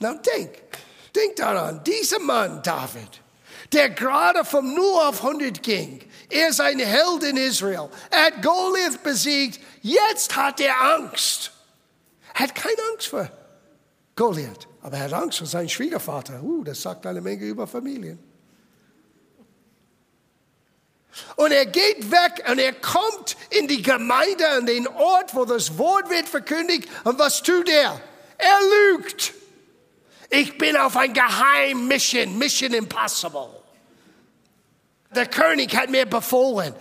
Na 0.00 0.12
denk, 0.14 0.50
denk 1.14 1.36
daran, 1.36 1.84
dieser 1.84 2.18
Mann, 2.18 2.60
David, 2.64 3.23
der 3.72 3.90
gerade 3.90 4.44
vom 4.44 4.74
0 4.74 4.84
auf 5.02 5.24
100 5.24 5.62
ging. 5.62 6.00
Er 6.30 6.48
ist 6.48 6.60
ein 6.60 6.78
Held 6.78 7.22
in 7.24 7.36
Israel. 7.36 7.88
Er 8.10 8.26
hat 8.26 8.42
Goliath 8.42 9.02
besiegt. 9.02 9.60
Jetzt 9.82 10.36
hat 10.36 10.60
er 10.60 10.80
Angst. 10.96 11.52
Er 12.34 12.40
hat 12.40 12.54
keine 12.54 12.76
Angst 12.92 13.08
vor 13.08 13.30
Goliath, 14.16 14.66
aber 14.82 14.96
er 14.96 15.04
hat 15.04 15.12
Angst 15.12 15.38
vor 15.38 15.46
seinem 15.46 15.68
Schwiegervater. 15.68 16.42
Uh, 16.42 16.64
das 16.64 16.82
sagt 16.82 17.06
eine 17.06 17.20
Menge 17.20 17.44
über 17.44 17.66
Familien. 17.66 18.18
Und 21.36 21.52
er 21.52 21.66
geht 21.66 22.10
weg 22.10 22.44
und 22.50 22.58
er 22.58 22.72
kommt 22.72 23.36
in 23.50 23.68
die 23.68 23.82
Gemeinde, 23.82 24.48
an 24.50 24.66
den 24.66 24.88
Ort, 24.88 25.34
wo 25.34 25.44
das 25.44 25.78
Wort 25.78 26.10
wird 26.10 26.28
verkündigt. 26.28 26.88
Und 27.04 27.18
was 27.18 27.42
tut 27.42 27.68
er? 27.68 28.00
Er 28.38 28.58
lügt. 28.96 29.32
Ich 30.36 30.58
bin 30.58 30.76
auf 30.76 30.96
ein 30.96 31.12
Geheim 31.12 31.86
Mission, 31.86 32.36
Mission 32.36 32.72
Impossible. 32.74 33.50
Der 35.14 35.26
König 35.26 35.76
hat 35.76 35.90
mir 35.90 36.06
befohlen, 36.06 36.74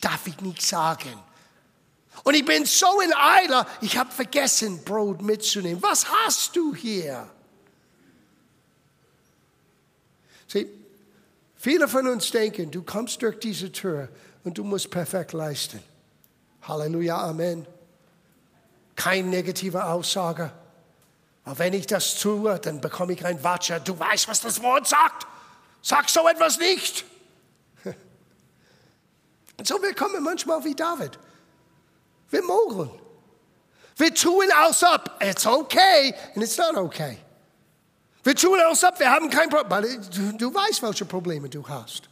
darf 0.00 0.26
ich 0.26 0.40
nicht 0.40 0.62
sagen. 0.62 1.12
Und 2.22 2.34
ich 2.34 2.44
bin 2.44 2.64
so 2.64 3.00
in 3.00 3.12
Eile, 3.12 3.66
ich 3.80 3.98
habe 3.98 4.12
vergessen, 4.12 4.84
Brot 4.84 5.20
mitzunehmen. 5.20 5.82
Was 5.82 6.08
hast 6.08 6.54
du 6.54 6.74
hier? 6.74 7.28
Sieh, 10.46 10.68
viele 11.56 11.88
von 11.88 12.06
uns 12.06 12.30
denken, 12.30 12.70
du 12.70 12.84
kommst 12.84 13.20
durch 13.20 13.40
diese 13.40 13.72
Tür 13.72 14.08
und 14.44 14.58
du 14.58 14.64
musst 14.64 14.90
perfekt 14.92 15.32
leisten. 15.32 15.82
Halleluja, 16.62 17.18
Amen. 17.18 17.66
Keine 18.94 19.28
negative 19.28 19.84
Aussage. 19.84 20.52
Aber 21.46 21.60
wenn 21.60 21.72
ich 21.74 21.86
das 21.86 22.18
tue, 22.18 22.58
dann 22.58 22.80
bekomme 22.80 23.12
ich 23.12 23.24
ein 23.24 23.42
Watscher. 23.42 23.78
Du 23.78 23.96
weißt, 23.98 24.26
was 24.26 24.40
das 24.40 24.60
Wort 24.62 24.88
sagt. 24.88 25.26
Sag 25.80 26.10
so 26.10 26.28
etwas 26.28 26.58
nicht. 26.58 27.04
Und 29.56 29.66
so 29.66 29.80
wir 29.80 29.94
kommen 29.94 30.24
manchmal 30.24 30.62
wie 30.64 30.74
David. 30.74 31.18
Wir 32.30 32.42
mogeln. 32.42 32.90
Wir 33.96 34.12
tun 34.12 34.44
aus 34.60 34.82
ab. 34.82 35.22
It's 35.22 35.46
okay 35.46 36.12
and 36.34 36.42
it's 36.42 36.58
not 36.58 36.76
okay. 36.76 37.18
Wir 38.24 38.34
tun 38.34 38.60
aus 38.62 38.82
ab, 38.82 38.98
wir 38.98 39.08
haben 39.08 39.30
kein 39.30 39.48
Problem. 39.48 40.02
Du, 40.10 40.32
du 40.36 40.52
weißt, 40.52 40.82
welche 40.82 41.04
Probleme 41.04 41.48
du 41.48 41.66
hast. 41.68 42.08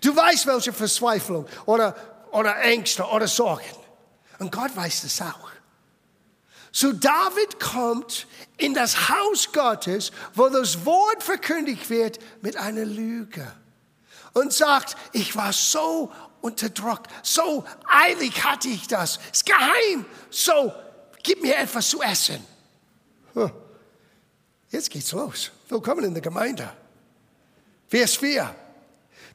Du 0.00 0.16
weißt, 0.16 0.46
welche 0.46 0.72
Verzweiflung 0.72 1.44
oder, 1.66 1.94
oder 2.32 2.58
Ängste 2.62 3.04
oder 3.04 3.28
Sorgen. 3.28 3.76
Und 4.38 4.50
Gott 4.50 4.74
weiß 4.74 5.02
das 5.02 5.20
auch. 5.20 5.50
So 6.72 6.92
David 6.92 7.60
kommt 7.60 8.26
in 8.56 8.74
das 8.74 9.08
Haus 9.08 9.52
Gottes, 9.52 10.12
wo 10.34 10.48
das 10.48 10.84
Wort 10.84 11.22
verkündigt 11.22 11.90
wird, 11.90 12.18
mit 12.42 12.56
einer 12.56 12.84
Lüge 12.84 13.46
und 14.34 14.52
sagt, 14.52 14.96
ich 15.12 15.36
war 15.36 15.52
so 15.52 16.12
unter 16.40 16.68
Druck. 16.68 17.02
So 17.22 17.64
eilig 17.86 18.44
hatte 18.44 18.68
ich 18.68 18.86
das. 18.86 19.18
Ist 19.32 19.46
geheim. 19.46 20.04
So, 20.30 20.72
gib 21.22 21.42
mir 21.42 21.56
etwas 21.56 21.88
zu 21.88 22.00
essen. 22.02 22.44
Jetzt 24.70 24.90
geht's 24.90 25.12
los. 25.12 25.50
Willkommen 25.68 26.04
in 26.04 26.12
der 26.12 26.22
Gemeinde. 26.22 26.70
Vers 27.88 28.16
4. 28.16 28.54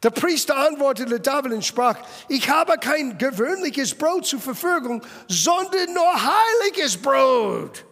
Der 0.03 0.09
Priester 0.09 0.57
antwortete 0.57 1.19
David 1.21 1.53
und 1.53 1.65
sprach, 1.65 1.97
ich 2.27 2.49
habe 2.49 2.77
kein 2.77 3.17
gewöhnliches 3.17 3.95
Brot 3.95 4.25
zur 4.25 4.41
Verfügung, 4.41 5.01
sondern 5.29 5.93
nur 5.93 6.13
heiliges 6.13 6.97
Brot. 6.97 7.85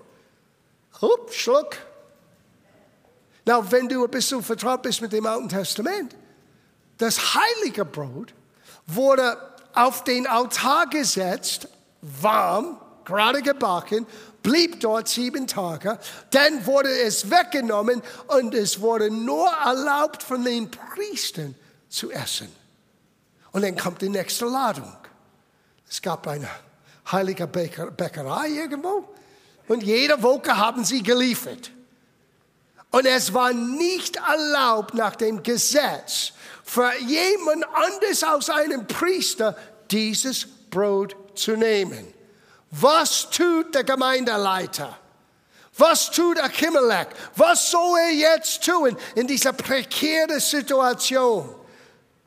Hup, 1.01 1.33
Schluck. 1.33 1.77
Na, 3.45 3.71
wenn 3.71 3.87
du 3.87 4.03
ein 4.03 4.11
bisschen 4.11 4.43
vertraut 4.43 4.81
bist 4.81 5.01
mit 5.01 5.13
dem 5.13 5.25
Alten 5.25 5.47
Testament, 5.47 6.15
das 6.97 7.33
heilige 7.33 7.85
Brot 7.85 8.33
wurde 8.85 9.37
auf 9.73 10.03
den 10.03 10.27
Altar 10.27 10.87
gesetzt, 10.87 11.69
warm, 12.01 12.77
gerade 13.05 13.41
gebacken, 13.41 14.05
blieb 14.43 14.81
dort 14.81 15.07
sieben 15.07 15.47
Tage, 15.47 15.97
dann 16.31 16.65
wurde 16.65 16.89
es 16.89 17.31
weggenommen 17.31 18.01
und 18.27 18.53
es 18.53 18.81
wurde 18.81 19.09
nur 19.09 19.47
erlaubt 19.47 20.21
von 20.21 20.43
den 20.43 20.69
Priestern 20.69 21.55
zu 21.91 22.10
essen. 22.12 22.51
Und 23.51 23.62
dann 23.63 23.77
kommt 23.77 24.01
die 24.01 24.10
nächste 24.10 24.45
Ladung. 24.45 24.95
Es 25.88 26.01
gab 26.01 26.25
eine 26.25 26.50
heilige 27.12 27.45
Bäckerei 27.48 28.48
irgendwo 28.48 29.07
und 29.67 29.83
jede 29.83 30.21
Woche 30.24 30.57
haben 30.57 30.86
sie 30.86 31.03
geliefert. 31.03 31.71
Und 32.91 33.05
es 33.05 33.33
war 33.33 33.53
nicht 33.53 34.17
erlaubt 34.17 34.93
nach 34.93 35.15
dem 35.15 35.43
Gesetz 35.43 36.33
für 36.63 36.91
jemand 37.00 37.65
anders 37.74 38.24
als 38.24 38.50
einen 38.50 38.88
Priester 38.88 39.57
dieses 39.89 40.45
Brot 40.69 41.15
zu 41.36 41.55
nehmen. 41.55 42.13
Was 42.71 43.29
tut 43.29 43.75
der 43.75 43.83
Gemeindeleiter? 43.83 44.98
Was 45.77 46.12
tut 46.12 46.39
Achimelech? 46.39 47.07
Was 47.36 47.71
soll 47.71 47.98
er 47.98 48.12
jetzt 48.12 48.63
tun 48.63 48.95
in 49.15 49.27
dieser 49.27 49.53
prekären 49.53 50.39
Situation? 50.39 51.60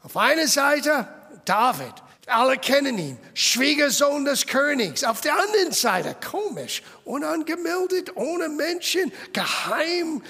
Auf 0.04 0.18
einer 0.18 0.46
Seite 0.46 1.08
David, 1.46 1.94
alle 2.26 2.58
kennen 2.58 2.98
ihn, 2.98 3.18
Schwiegersohn 3.32 4.24
des 4.24 4.46
Königs. 4.46 5.02
Auf 5.02 5.22
der 5.22 5.34
anderen 5.34 5.72
Seite, 5.72 6.14
komisch, 6.26 6.82
unangemeldet, 7.04 8.14
ohne 8.14 8.48
Menschen, 8.50 9.12
geheim, 9.32 10.22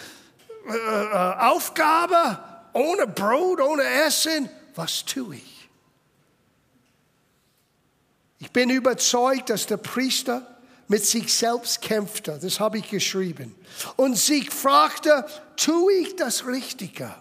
äh, 0.69 0.77
äh, 0.77 1.35
Aufgabe, 1.39 2.39
ohne 2.73 3.07
Brot, 3.09 3.61
ohne 3.61 3.85
Essen. 3.85 4.49
Was 4.77 5.05
tue 5.05 5.37
ich? 5.37 5.69
Ich 8.39 8.51
bin 8.51 8.71
überzeugt, 8.71 9.51
dass 9.51 9.67
der 9.67 9.77
Priester 9.77 10.47
mit 10.87 11.05
sich 11.05 11.33
selbst 11.33 11.81
kämpfte, 11.81 12.39
das 12.41 12.61
habe 12.61 12.79
ich 12.79 12.91
geschrieben, 12.91 13.55
und 13.97 14.17
sich 14.17 14.51
fragte, 14.51 15.27
tue 15.57 15.93
ich 15.95 16.17
das 16.17 16.47
Richtige? 16.47 17.15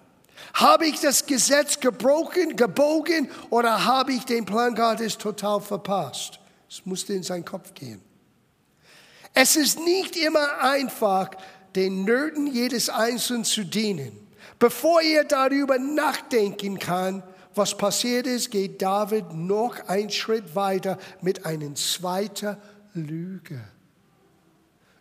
Habe 0.54 0.86
ich 0.86 1.00
das 1.00 1.26
Gesetz 1.26 1.80
gebrochen, 1.80 2.56
gebogen 2.56 3.30
oder 3.50 3.86
habe 3.86 4.14
ich 4.14 4.24
den 4.26 4.46
Plan 4.46 4.76
Gottes 4.76 5.18
total 5.18 5.60
verpasst? 5.62 6.40
Es 6.70 6.86
musste 6.86 7.14
in 7.14 7.24
seinen 7.24 7.46
Kopf 7.46 7.74
gehen. 7.74 8.02
Es 9.34 9.56
ist 9.56 9.80
nicht 9.80 10.16
immer 10.16 10.62
einfach, 10.62 11.32
den 11.76 12.04
Nöten 12.04 12.46
jedes 12.46 12.90
Einzelnen 12.90 13.46
zu 13.46 13.64
dienen. 13.64 14.16
Bevor 14.60 15.02
ihr 15.02 15.24
darüber 15.24 15.80
nachdenken 15.80 16.78
kann, 16.78 17.24
was 17.56 17.76
passiert 17.76 18.28
ist, 18.28 18.52
geht 18.52 18.82
David 18.82 19.34
noch 19.34 19.88
einen 19.88 20.10
Schritt 20.10 20.56
weiter 20.56 20.98
mit 21.22 21.46
einer 21.46 21.74
zweiten 21.76 22.58
Lüge. 22.94 23.60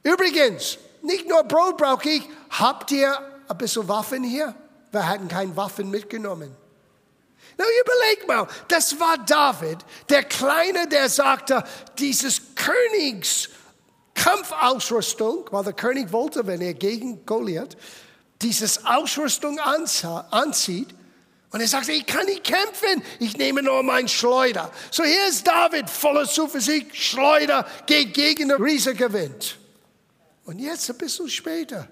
Übrigens, 0.02 0.78
nicht 1.02 1.28
nur 1.28 1.44
Brot 1.44 1.76
brauche 1.76 2.08
ich, 2.08 2.22
habt 2.50 2.90
ihr 2.90 3.16
ein 3.48 3.58
bisschen 3.58 3.86
Waffen 3.88 4.24
hier? 4.24 4.54
Wir 4.92 5.08
hatten 5.08 5.28
keine 5.28 5.56
Waffen 5.56 5.90
mitgenommen. 5.90 6.54
Na, 7.58 7.64
überleg 7.82 8.28
mal, 8.28 8.46
das 8.68 8.98
war 9.00 9.18
David, 9.18 9.78
der 10.08 10.22
Kleine, 10.24 10.86
der 10.86 11.08
sagte, 11.08 11.64
dieses 11.98 12.40
Königs 12.54 13.48
Kampfausrüstung, 14.14 15.46
weil 15.50 15.64
der 15.64 15.72
König 15.72 16.12
wollte, 16.12 16.46
wenn 16.46 16.60
er 16.60 16.74
gegen 16.74 17.24
Goliath 17.26 17.76
dieses 18.40 18.84
Ausrüstung 18.84 19.58
anzieht, 19.58 20.88
und 21.50 21.60
er 21.60 21.68
sagte, 21.68 21.92
ich 21.92 22.06
kann 22.06 22.24
nicht 22.24 22.44
kämpfen, 22.44 23.02
ich 23.18 23.36
nehme 23.36 23.62
nur 23.62 23.82
mein 23.82 24.08
Schleuder. 24.08 24.72
So 24.90 25.04
hier 25.04 25.26
ist 25.28 25.46
David 25.46 25.90
voller 25.90 26.24
Zuversicht, 26.24 26.96
Schleuder 26.96 27.66
geht 27.84 28.14
gegen 28.14 28.48
den 28.48 28.62
Riese 28.62 28.94
gewinnt. 28.94 29.58
Und 30.46 30.60
jetzt 30.60 30.88
ein 30.88 30.96
bisschen 30.96 31.28
später, 31.28 31.88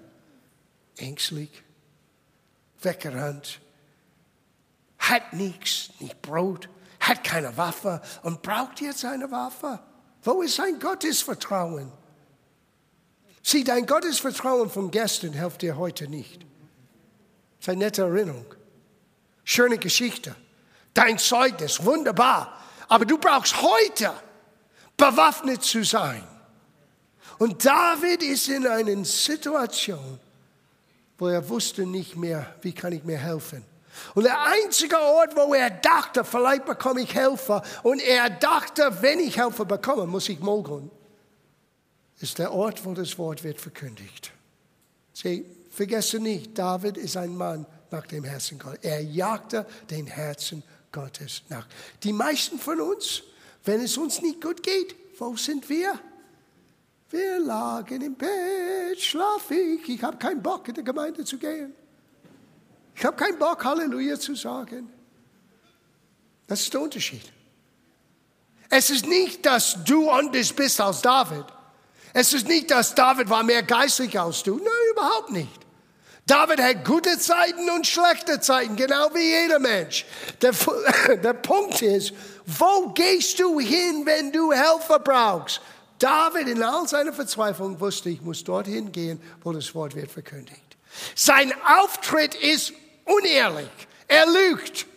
ängstlich, 0.97 1.49
weggerannt, 2.83 3.59
hat 4.97 5.33
nichts, 5.33 5.89
nicht 5.99 6.21
Brot, 6.21 6.69
hat 6.99 7.23
keine 7.23 7.55
Waffe 7.57 8.01
und 8.23 8.41
braucht 8.41 8.81
jetzt 8.81 9.03
eine 9.05 9.29
Waffe. 9.31 9.79
Wo 10.23 10.41
ist 10.41 10.55
sein 10.55 10.79
Gottesvertrauen? 10.79 11.91
Sieh, 13.43 13.63
dein 13.63 13.85
Gottesvertrauen 13.85 14.69
von 14.69 14.91
gestern 14.91 15.33
hilft 15.33 15.63
dir 15.63 15.77
heute 15.77 16.07
nicht. 16.07 16.41
Das 16.41 17.67
ist 17.67 17.69
eine 17.69 17.85
nette 17.85 18.03
Erinnerung. 18.03 18.45
Schöne 19.43 19.77
Geschichte. 19.77 20.35
Dein 20.93 21.17
Zeugnis, 21.17 21.83
wunderbar. 21.83 22.57
Aber 22.87 23.05
du 23.05 23.17
brauchst 23.17 23.61
heute 23.61 24.13
bewaffnet 24.97 25.63
zu 25.63 25.83
sein. 25.83 26.23
Und 27.39 27.65
David 27.65 28.21
ist 28.21 28.49
in 28.49 28.67
einer 28.67 29.03
Situation, 29.03 30.19
wo 31.21 31.27
er 31.27 31.47
wusste 31.47 31.85
nicht 31.85 32.15
mehr, 32.15 32.51
wie 32.63 32.73
kann 32.73 32.93
ich 32.93 33.03
mir 33.03 33.19
helfen. 33.19 33.63
Und 34.15 34.23
der 34.23 34.41
einzige 34.41 34.99
Ort, 34.99 35.35
wo 35.35 35.53
er 35.53 35.69
dachte, 35.69 36.23
vielleicht 36.23 36.65
bekomme 36.65 37.01
ich 37.01 37.13
Helfer, 37.13 37.61
und 37.83 38.01
er 38.01 38.31
dachte, 38.31 38.91
wenn 39.01 39.19
ich 39.19 39.37
Helfer 39.37 39.65
bekomme, 39.65 40.07
muss 40.07 40.27
ich 40.29 40.39
mogeln, 40.39 40.89
ist 42.19 42.39
der 42.39 42.51
Ort, 42.51 42.83
wo 42.85 42.95
das 42.95 43.19
Wort 43.19 43.43
wird 43.43 43.61
verkündigt. 43.61 44.31
Sieh, 45.13 45.45
vergesse 45.69 46.19
nicht, 46.19 46.57
David 46.57 46.97
ist 46.97 47.15
ein 47.15 47.35
Mann 47.37 47.67
nach 47.91 48.07
dem 48.07 48.23
Herzen 48.23 48.57
Gottes. 48.57 48.79
Er 48.81 49.03
jagte 49.03 49.67
den 49.91 50.07
Herzen 50.07 50.63
Gottes 50.91 51.43
nach. 51.49 51.67
Die 52.01 52.13
meisten 52.13 52.57
von 52.57 52.81
uns, 52.81 53.21
wenn 53.63 53.79
es 53.81 53.95
uns 53.95 54.23
nicht 54.23 54.41
gut 54.41 54.63
geht, 54.63 54.95
wo 55.19 55.35
sind 55.35 55.69
wir? 55.69 55.99
Wir 57.11 57.39
lagen 57.39 58.01
im 58.01 58.15
Bett, 58.15 58.99
schlaf 58.99 59.51
ich. 59.51 59.87
Ich 59.89 60.01
habe 60.01 60.17
keinen 60.17 60.41
Bock, 60.41 60.67
in 60.69 60.75
die 60.75 60.83
Gemeinde 60.83 61.25
zu 61.25 61.37
gehen. 61.37 61.75
Ich 62.95 63.05
habe 63.05 63.17
keinen 63.17 63.37
Bock, 63.37 63.63
Halleluja 63.63 64.17
zu 64.17 64.33
sagen. 64.33 64.89
Das 66.47 66.61
ist 66.61 66.73
der 66.73 66.81
Unterschied. 66.81 67.23
Es 68.69 68.89
ist 68.89 69.05
nicht, 69.05 69.45
dass 69.45 69.77
du 69.83 70.09
anders 70.09 70.53
bist 70.53 70.79
als 70.79 71.01
David. 71.01 71.45
Es 72.13 72.33
ist 72.33 72.47
nicht, 72.47 72.71
dass 72.71 72.95
David 72.95 73.29
war 73.29 73.43
mehr 73.43 73.63
geistlich 73.63 74.17
als 74.17 74.43
du. 74.43 74.55
Nein, 74.55 74.67
überhaupt 74.91 75.31
nicht. 75.31 75.59
David 76.25 76.61
hat 76.61 76.85
gute 76.85 77.17
Zeiten 77.19 77.69
und 77.71 77.85
schlechte 77.85 78.39
Zeiten, 78.39 78.77
genau 78.77 79.13
wie 79.13 79.41
jeder 79.41 79.59
Mensch. 79.59 80.05
Der, 80.41 80.53
der 81.17 81.33
Punkt 81.33 81.81
ist, 81.81 82.13
wo 82.45 82.89
gehst 82.93 83.37
du 83.39 83.59
hin, 83.59 84.05
wenn 84.05 84.31
du 84.31 84.53
Helfer 84.53 84.99
brauchst? 84.99 85.59
David 86.01 86.47
in 86.47 86.63
all 86.63 86.87
seiner 86.87 87.13
Verzweiflung 87.13 87.79
wusste, 87.79 88.09
ich 88.09 88.21
muss 88.21 88.43
dorthin 88.43 88.91
gehen, 88.91 89.21
wo 89.43 89.53
das 89.53 89.73
Wort 89.75 89.95
wird 89.95 90.09
verkündigt. 90.09 90.77
Sein 91.15 91.53
Auftritt 91.79 92.33
ist 92.35 92.73
unehrlich. 93.05 93.69
Er 94.07 94.25
lügt. 94.25 94.87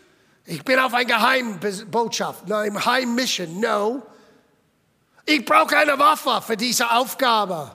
Ich 0.47 0.65
bin 0.65 0.79
auf 0.79 0.95
einer 0.95 1.05
Geheimbotschaft, 1.05 2.49
nein, 2.49 2.85
Heimmission. 2.85 3.61
No. 3.61 4.03
Ich 5.27 5.45
brauche 5.45 5.77
eine 5.77 5.99
Waffe 5.99 6.43
für 6.43 6.57
diese 6.57 6.91
Aufgabe. 6.91 7.75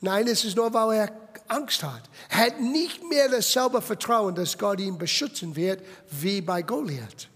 Nein, 0.00 0.26
es 0.28 0.44
ist 0.44 0.56
nur, 0.56 0.72
weil 0.72 0.98
er 0.98 1.12
Angst 1.48 1.82
hat. 1.82 2.02
Er 2.28 2.46
hat 2.46 2.60
nicht 2.60 3.02
mehr 3.08 3.28
dasselbe 3.28 3.82
Vertrauen, 3.82 4.34
dass 4.34 4.58
Gott 4.58 4.80
ihn 4.80 4.98
beschützen 4.98 5.56
wird, 5.56 5.82
wie 6.10 6.40
bei 6.40 6.62
Goliath. 6.62 7.28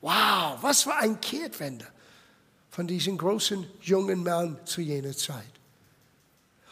Wow, 0.00 0.58
was 0.60 0.82
für 0.82 0.94
ein 0.94 1.20
Kehrtwende 1.20 1.86
von 2.70 2.86
diesem 2.86 3.18
großen 3.18 3.66
jungen 3.82 4.22
Mann 4.22 4.58
zu 4.64 4.80
jener 4.80 5.16
Zeit. 5.16 5.44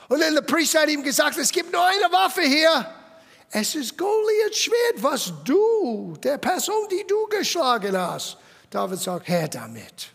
Und 0.09 0.21
dann 0.21 0.35
der 0.35 0.43
Priester 0.43 0.81
hat 0.81 0.89
ihm 0.89 1.03
gesagt, 1.03 1.37
es 1.37 1.53
gibt 1.53 1.73
nur 1.73 1.85
eine 1.85 2.13
Waffe 2.13 2.43
hier. 2.43 2.95
Es 3.51 3.75
ist 3.75 3.97
Goliaths 3.97 4.59
Schwert, 4.59 5.03
was 5.03 5.33
du, 5.45 6.17
der 6.23 6.39
Person, 6.39 6.89
die 6.91 7.05
du 7.07 7.27
geschlagen 7.27 7.97
hast. 7.97 8.39
David 8.71 9.01
sagt, 9.01 9.29
Herr 9.29 9.49
damit. 9.49 10.11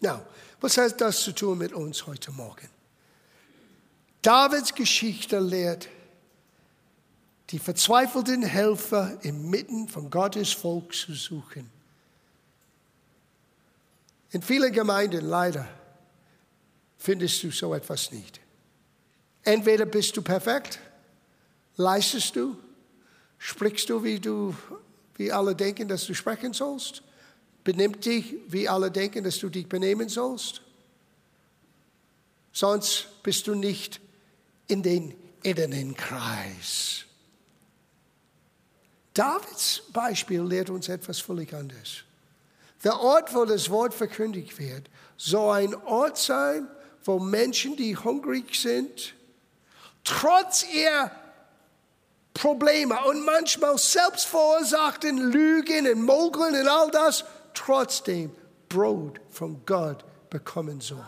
Now, 0.00 0.22
was 0.60 0.76
hat 0.76 1.00
das 1.00 1.22
zu 1.22 1.32
tun 1.32 1.58
mit 1.58 1.72
uns 1.72 2.06
heute 2.06 2.32
Morgen? 2.32 2.68
Davids 4.22 4.74
Geschichte 4.74 5.38
lehrt, 5.38 5.88
die 7.50 7.58
verzweifelten 7.58 8.42
Helfer 8.42 9.18
inmitten 9.22 9.88
von 9.88 10.08
Gottes 10.10 10.52
Volk 10.52 10.94
zu 10.94 11.14
suchen. 11.14 11.70
In 14.34 14.42
vielen 14.42 14.72
Gemeinden 14.72 15.26
leider 15.26 15.64
findest 16.98 17.40
du 17.44 17.52
so 17.52 17.72
etwas 17.72 18.10
nicht. 18.10 18.40
Entweder 19.44 19.86
bist 19.86 20.16
du 20.16 20.22
perfekt, 20.22 20.80
leistest 21.76 22.34
du, 22.34 22.56
sprichst 23.38 23.88
du, 23.90 24.02
wie 24.02 24.18
du, 24.18 24.52
wie 25.14 25.30
alle 25.30 25.54
denken, 25.54 25.86
dass 25.86 26.06
du 26.06 26.14
sprechen 26.14 26.52
sollst, 26.52 27.04
benimmt 27.62 28.04
dich, 28.04 28.34
wie 28.48 28.68
alle 28.68 28.90
denken, 28.90 29.22
dass 29.22 29.38
du 29.38 29.48
dich 29.48 29.68
benehmen 29.68 30.08
sollst. 30.08 30.62
Sonst 32.52 33.22
bist 33.22 33.46
du 33.46 33.54
nicht 33.54 34.00
in 34.66 34.82
den 34.82 35.14
inneren 35.44 35.94
Kreis. 35.94 37.04
Davids 39.12 39.84
Beispiel 39.92 40.42
lehrt 40.42 40.70
uns 40.70 40.88
etwas 40.88 41.20
völlig 41.20 41.54
anderes. 41.54 42.02
Der 42.84 43.00
Ort, 43.00 43.34
wo 43.34 43.46
das 43.46 43.70
Wort 43.70 43.94
verkündigt 43.94 44.58
wird, 44.58 44.90
soll 45.16 45.56
ein 45.56 45.74
Ort 45.74 46.18
sein, 46.18 46.68
wo 47.02 47.18
Menschen, 47.18 47.76
die 47.76 47.96
hungrig 47.96 48.54
sind, 48.54 49.14
trotz 50.04 50.66
ihr 50.70 51.10
Probleme 52.34 52.98
und 53.06 53.24
manchmal 53.24 53.78
selbst 53.78 54.26
verursachten 54.26 55.18
Lügen 55.30 55.86
und 55.90 56.02
Mogeln 56.02 56.54
und 56.54 56.68
all 56.68 56.90
das, 56.90 57.24
trotzdem 57.54 58.34
Brot 58.68 59.20
von 59.30 59.64
Gott 59.64 60.04
bekommen 60.28 60.80
sollen. 60.80 61.00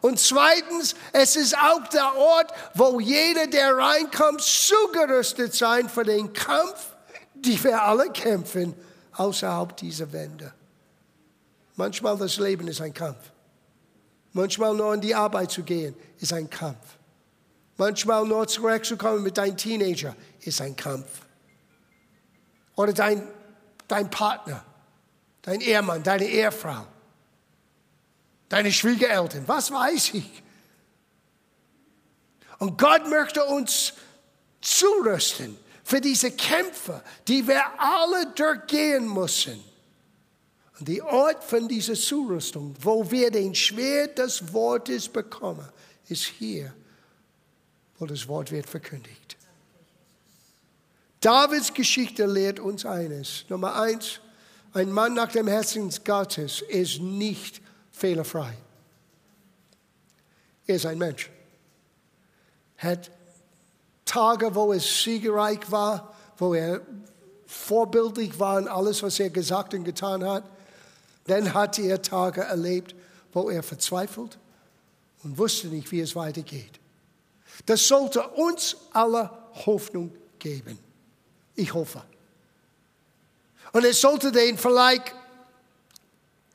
Und 0.00 0.18
zweitens, 0.18 0.94
es 1.12 1.36
ist 1.36 1.56
auch 1.56 1.86
der 1.88 2.16
Ort, 2.16 2.52
wo 2.74 3.00
jeder, 3.00 3.46
der 3.46 3.76
reinkommt, 3.76 4.40
zugerüstet 4.40 5.54
sein 5.54 5.88
für 5.88 6.04
den 6.04 6.32
Kampf, 6.32 6.96
die 7.34 7.62
wir 7.62 7.82
alle 7.82 8.10
kämpfen 8.10 8.74
außerhalb 9.14 9.76
dieser 9.76 10.12
Wände. 10.12 10.52
Manchmal 11.76 12.16
das 12.18 12.36
Leben 12.38 12.68
ist 12.68 12.80
ein 12.80 12.94
Kampf. 12.94 13.32
Manchmal 14.32 14.74
nur 14.74 14.94
in 14.94 15.00
die 15.00 15.14
Arbeit 15.14 15.50
zu 15.50 15.62
gehen 15.62 15.94
ist 16.18 16.32
ein 16.32 16.48
Kampf. 16.48 16.98
Manchmal 17.76 18.24
nur 18.26 18.46
zurückzukommen 18.46 19.22
mit 19.22 19.36
deinem 19.36 19.56
Teenager 19.56 20.14
ist 20.40 20.60
ein 20.60 20.76
Kampf. 20.76 21.22
oder 22.76 22.92
dein, 22.92 23.26
dein 23.88 24.10
Partner, 24.10 24.64
dein 25.42 25.60
Ehemann, 25.60 26.02
deine 26.02 26.26
Ehefrau, 26.26 26.86
deine 28.48 28.72
Schwiegereltern, 28.72 29.46
was 29.46 29.70
weiß 29.70 30.14
ich. 30.14 30.42
Und 32.58 32.78
Gott 32.78 33.08
möchte 33.08 33.44
uns 33.44 33.94
zurüsten 34.60 35.58
für 35.84 36.00
diese 36.00 36.30
Kämpfe, 36.30 37.02
die 37.26 37.46
wir 37.46 37.62
alle 37.78 38.26
durchgehen 38.34 39.12
müssen. 39.12 39.62
Und 40.78 40.88
die 40.88 41.02
Ort 41.02 41.44
von 41.44 41.68
dieser 41.68 41.94
Zurüstung, 41.94 42.74
wo 42.80 43.08
wir 43.10 43.30
den 43.30 43.54
Schwert 43.54 44.18
des 44.18 44.52
Wortes 44.52 45.08
bekommen, 45.08 45.68
ist 46.08 46.24
hier, 46.24 46.74
wo 47.98 48.06
das 48.06 48.26
Wort 48.26 48.50
wird 48.50 48.68
verkündigt. 48.68 49.36
Davids 51.20 51.72
Geschichte 51.72 52.26
lehrt 52.26 52.58
uns 52.58 52.84
eines. 52.84 53.44
Nummer 53.48 53.80
eins, 53.80 54.20
ein 54.72 54.90
Mann 54.90 55.14
nach 55.14 55.30
dem 55.30 55.46
Herzen 55.46 55.92
Gottes 56.04 56.62
ist 56.62 57.00
nicht 57.00 57.60
fehlerfrei. 57.92 58.56
Er 60.66 60.76
ist 60.76 60.86
ein 60.86 60.98
Mensch. 60.98 61.30
Hat 62.78 63.10
Tage, 64.12 64.54
wo 64.54 64.74
es 64.74 65.02
siegereich 65.02 65.70
war, 65.70 66.12
wo 66.36 66.52
er 66.52 66.82
vorbildlich 67.46 68.38
war 68.38 68.58
in 68.58 68.68
alles, 68.68 69.02
was 69.02 69.18
er 69.18 69.30
gesagt 69.30 69.72
und 69.72 69.84
getan 69.84 70.22
hat. 70.22 70.44
Dann 71.28 71.54
hat 71.54 71.78
er 71.78 72.02
Tage 72.02 72.42
erlebt, 72.42 72.94
wo 73.32 73.48
er 73.48 73.62
verzweifelt 73.62 74.38
und 75.24 75.38
wusste 75.38 75.68
nicht, 75.68 75.90
wie 75.92 76.00
es 76.00 76.14
weitergeht. 76.14 76.78
Das 77.64 77.88
sollte 77.88 78.26
uns 78.28 78.76
alle 78.92 79.30
Hoffnung 79.64 80.12
geben. 80.38 80.78
Ich 81.54 81.72
hoffe. 81.72 82.02
Und 83.72 83.84
es 83.86 83.98
sollte 83.98 84.30
den 84.30 84.58
vielleicht 84.58 85.14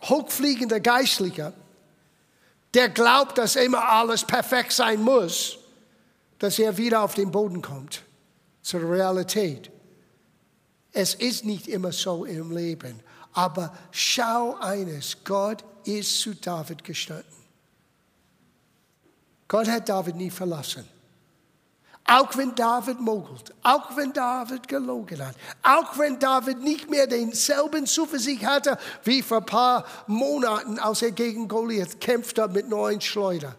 hochfliegender 0.04 0.80
Geistlicher, 0.80 1.54
der 2.76 2.89
glaubt, 2.89 3.39
dass 3.39 3.56
immer 3.56 3.89
alles 3.89 4.24
perfekt 4.24 4.74
sein 4.74 5.02
muss, 5.02 5.57
dass 6.39 6.60
er 6.60 6.78
wieder 6.78 7.02
auf 7.02 7.13
den 7.13 7.32
Boden 7.32 7.62
kommt, 7.62 8.04
zur 8.62 8.89
Realität. 8.89 9.71
Es 10.91 11.13
ist 11.13 11.45
nicht 11.45 11.67
immer 11.67 11.91
so 11.91 12.26
im 12.26 12.52
Leben, 12.52 13.00
aber 13.34 13.76
schau 13.91 14.56
eines, 14.56 15.23
Gott 15.23 15.63
ist 15.86 16.19
zu 16.19 16.34
David 16.34 16.84
gestanden. 16.84 17.26
Gott 19.47 19.67
hat 19.67 19.88
David 19.88 20.15
nie 20.15 20.32
verlassen. 20.32 20.88
Auch 22.10 22.38
wenn 22.38 22.56
David 22.56 23.02
mogelt, 23.02 23.54
auch 23.63 23.95
wenn 23.97 24.13
David 24.13 24.67
gelogen 24.69 25.26
hat, 25.26 25.36
auch 25.62 25.97
wenn 25.97 26.17
David 26.17 26.62
nicht 26.62 26.89
mehr 26.89 27.06
denselben 27.06 27.86
Zuversicht 27.86 28.45
hatte 28.45 28.78
wie 29.04 29.21
vor 29.21 29.39
ein 29.39 29.45
paar 29.45 29.86
Monaten, 30.08 30.80
als 30.80 31.02
er 31.02 31.12
gegen 31.12 31.50
Goliath 31.50 32.00
kämpfte 32.00 32.47
mit 32.47 32.69
neuen 32.69 33.02
Schleuder. 33.02 33.56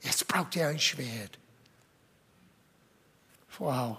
Jetzt 0.00 0.28
braucht 0.28 0.56
er 0.56 0.68
ein 0.68 0.78
Schwert. 0.78 1.39
Wow. 3.60 3.98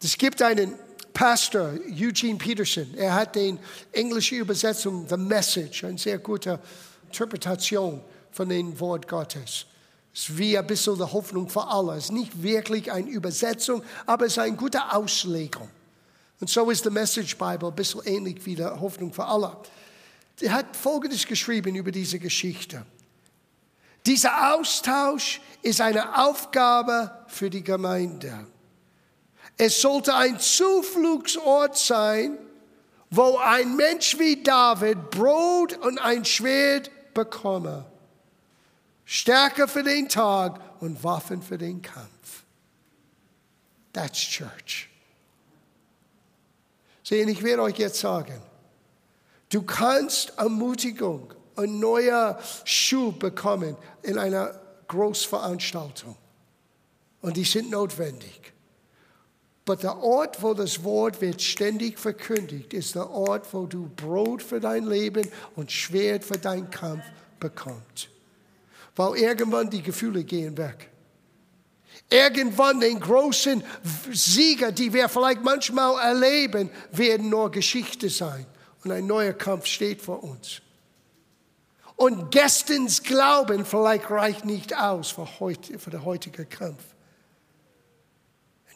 Es 0.00 0.16
gibt 0.16 0.40
einen 0.40 0.74
Pastor, 1.12 1.72
Eugene 1.90 2.38
Peterson, 2.38 2.94
er 2.94 3.12
hat 3.12 3.34
die 3.34 3.58
englische 3.90 4.36
Übersetzung 4.36 5.08
The 5.08 5.16
Message, 5.16 5.82
eine 5.82 5.98
sehr 5.98 6.18
gute 6.18 6.60
Interpretation 7.06 8.00
von 8.30 8.48
dem 8.48 8.78
Wort 8.78 9.08
Gottes. 9.08 9.66
Es 10.14 10.28
ist 10.28 10.38
wie 10.38 10.56
ein 10.56 10.66
bisschen 10.66 10.94
die 10.96 11.02
Hoffnung 11.02 11.48
für 11.48 11.66
alle. 11.66 11.96
Es 11.96 12.04
ist 12.04 12.12
nicht 12.12 12.42
wirklich 12.42 12.92
eine 12.92 13.08
Übersetzung, 13.08 13.82
aber 14.06 14.26
es 14.26 14.32
ist 14.32 14.38
eine 14.38 14.56
gute 14.56 14.92
Auslegung. 14.92 15.68
Und 16.38 16.48
so 16.48 16.70
ist 16.70 16.84
die 16.84 16.90
Message 16.90 17.36
Bible 17.36 17.68
ein 17.68 17.74
bisschen 17.74 18.02
ähnlich 18.04 18.46
wie 18.46 18.54
die 18.54 18.64
Hoffnung 18.64 19.12
für 19.12 19.24
alle. 19.24 19.56
Er 20.40 20.52
hat 20.52 20.76
Folgendes 20.76 21.26
geschrieben 21.26 21.74
über 21.74 21.90
diese 21.90 22.18
Geschichte. 22.20 22.86
Dieser 24.06 24.54
Austausch 24.54 25.40
ist 25.62 25.80
eine 25.80 26.16
Aufgabe 26.16 27.26
für 27.26 27.50
die 27.50 27.64
Gemeinde. 27.64 28.46
Es 29.58 29.80
sollte 29.80 30.14
ein 30.14 30.38
Zufluchtsort 30.38 31.76
sein, 31.76 32.38
wo 33.10 33.38
ein 33.38 33.74
Mensch 33.74 34.16
wie 34.18 34.42
David 34.42 35.10
Brot 35.10 35.76
und 35.78 35.98
ein 35.98 36.24
Schwert 36.24 36.90
bekomme. 37.14 37.84
Stärke 39.04 39.66
für 39.66 39.82
den 39.82 40.08
Tag 40.08 40.60
und 40.80 41.02
Waffen 41.02 41.42
für 41.42 41.58
den 41.58 41.82
Kampf. 41.82 42.44
That's 43.92 44.18
church. 44.18 44.88
Sehen, 47.02 47.28
ich 47.28 47.42
werde 47.42 47.62
euch 47.62 47.78
jetzt 47.78 47.98
sagen, 47.98 48.40
du 49.48 49.62
kannst 49.62 50.36
Ermutigung 50.36 51.32
ein 51.56 51.78
neuer 51.78 52.38
Schub 52.64 53.18
bekommen 53.18 53.76
in 54.02 54.18
einer 54.18 54.60
Großveranstaltung. 54.88 56.16
Und 57.22 57.36
die 57.36 57.44
sind 57.44 57.70
notwendig. 57.70 58.52
Aber 59.64 59.74
der 59.74 59.98
Ort, 59.98 60.42
wo 60.42 60.54
das 60.54 60.84
Wort 60.84 61.20
wird 61.20 61.42
ständig 61.42 61.98
verkündigt, 61.98 62.72
ist 62.72 62.94
der 62.94 63.10
Ort, 63.10 63.52
wo 63.52 63.66
du 63.66 63.90
Brot 63.96 64.40
für 64.40 64.60
dein 64.60 64.86
Leben 64.86 65.28
und 65.56 65.72
Schwert 65.72 66.24
für 66.24 66.38
deinen 66.38 66.70
Kampf 66.70 67.02
bekommst. 67.40 68.08
Weil 68.94 69.18
irgendwann 69.18 69.68
die 69.68 69.82
Gefühle 69.82 70.22
gehen 70.22 70.56
weg. 70.56 70.88
Irgendwann 72.08 72.78
den 72.78 73.00
großen 73.00 73.64
Sieger, 74.12 74.70
die 74.70 74.92
wir 74.92 75.08
vielleicht 75.08 75.42
manchmal 75.42 76.00
erleben, 76.00 76.70
werden 76.92 77.28
nur 77.28 77.50
Geschichte 77.50 78.08
sein. 78.08 78.46
Und 78.84 78.92
ein 78.92 79.06
neuer 79.06 79.32
Kampf 79.32 79.66
steht 79.66 80.00
vor 80.00 80.22
uns. 80.22 80.62
Und 81.96 82.30
gestens 82.30 83.02
Glauben 83.02 83.64
vielleicht 83.64 84.10
reicht 84.10 84.44
nicht 84.44 84.76
aus 84.76 85.10
für, 85.10 85.40
heute, 85.40 85.78
für 85.78 85.90
den 85.90 86.04
heutigen 86.04 86.48
Kampf. 86.48 86.82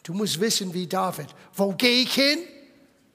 Du 0.03 0.13
musst 0.13 0.39
wissen, 0.39 0.73
wie 0.73 0.87
David, 0.87 1.27
wo 1.53 1.71
gehe 1.73 2.01
ich 2.01 2.13
hin? 2.13 2.39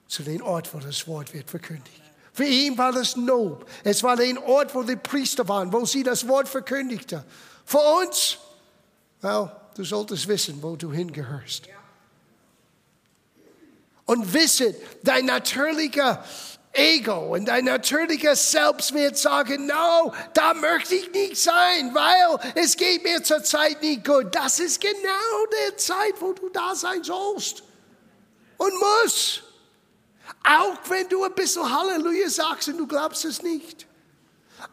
Zu 0.07 0.23
dem 0.23 0.41
Ort, 0.41 0.73
wo 0.73 0.79
das 0.79 1.05
Wort 1.07 1.33
wird 1.33 1.49
verkündigt. 1.49 2.01
Für 2.31 2.45
ihn 2.45 2.77
war 2.77 2.93
das 2.93 3.17
Nob. 3.17 3.69
Es 3.83 4.03
war 4.03 4.15
der 4.15 4.41
Ort, 4.47 4.73
wo 4.73 4.83
die 4.83 4.95
Priester 4.95 5.47
waren, 5.49 5.73
wo 5.73 5.85
sie 5.85 6.03
das 6.03 6.25
Wort 6.27 6.47
verkündigten. 6.47 7.23
Für 7.65 7.79
uns, 7.99 8.37
well, 9.21 9.51
du 9.75 9.83
solltest 9.83 10.27
wissen, 10.27 10.61
wo 10.63 10.77
du 10.77 10.93
hingehörst. 10.93 11.63
Und 14.05 14.33
wisse, 14.33 14.73
dein 15.03 15.25
natürlicher 15.25 16.23
Ego 16.77 17.33
und 17.33 17.45
dein 17.45 17.65
natürliches 17.65 18.51
Selbst 18.51 18.93
wird 18.93 19.17
sagen, 19.17 19.65
no, 19.65 20.13
da 20.33 20.53
möchte 20.53 20.93
ich 20.93 21.11
nicht 21.11 21.37
sein, 21.37 21.93
weil 21.93 22.39
es 22.53 22.77
geht 22.77 23.03
mir 23.03 23.23
zurzeit 23.23 23.81
nicht 23.81 24.05
gut. 24.05 24.33
Das 24.33 24.59
ist 24.59 24.79
genau 24.79 25.45
der 25.65 25.75
Zeit, 25.77 26.13
wo 26.19 26.33
du 26.33 26.49
da 26.49 26.75
sein 26.75 27.03
sollst 27.03 27.63
und 28.57 28.73
musst. 28.79 29.43
Auch 30.43 30.77
wenn 30.89 31.09
du 31.09 31.23
ein 31.23 31.33
bisschen 31.33 31.63
Halleluja 31.67 32.29
sagst 32.29 32.67
und 32.67 32.77
du 32.77 32.85
glaubst 32.85 33.25
es 33.25 33.41
nicht. 33.41 33.87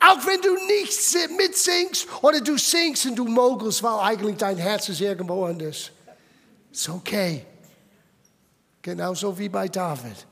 Auch 0.01 0.27
wenn 0.27 0.41
du 0.43 0.55
nicht 0.67 1.31
mitsingst 1.37 2.07
oder 2.23 2.41
du 2.41 2.59
singst 2.59 3.07
und 3.07 3.17
du 3.17 3.25
mogelst, 3.25 3.83
weil 3.83 3.99
eigentlich 4.01 4.37
dein 4.37 4.59
Herz 4.59 4.91
ist 4.91 5.01
irgendwo 5.01 5.47
anders. 5.47 5.91
Ist 6.71 6.89
okay. 6.91 7.47
Genauso 8.83 9.39
wie 9.39 9.49
bei 9.49 9.69
David 9.69 10.27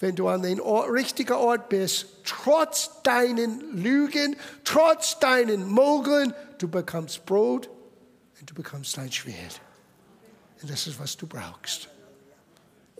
wenn 0.00 0.16
du 0.16 0.28
an 0.28 0.42
den 0.42 0.60
Ort, 0.60 0.90
richtigen 0.90 1.34
Ort 1.34 1.68
bist, 1.68 2.06
trotz 2.24 2.90
deinen 3.02 3.76
Lügen, 3.76 4.34
trotz 4.64 5.18
deinen 5.18 5.68
Mogeln, 5.68 6.34
du 6.58 6.68
bekommst 6.68 7.26
Brot 7.26 7.68
und 8.40 8.50
du 8.50 8.54
bekommst 8.54 8.96
dein 8.96 9.12
Schwert. 9.12 9.60
Und 10.62 10.70
das 10.70 10.86
ist, 10.86 10.98
was 10.98 11.16
du 11.16 11.26
brauchst. 11.26 11.88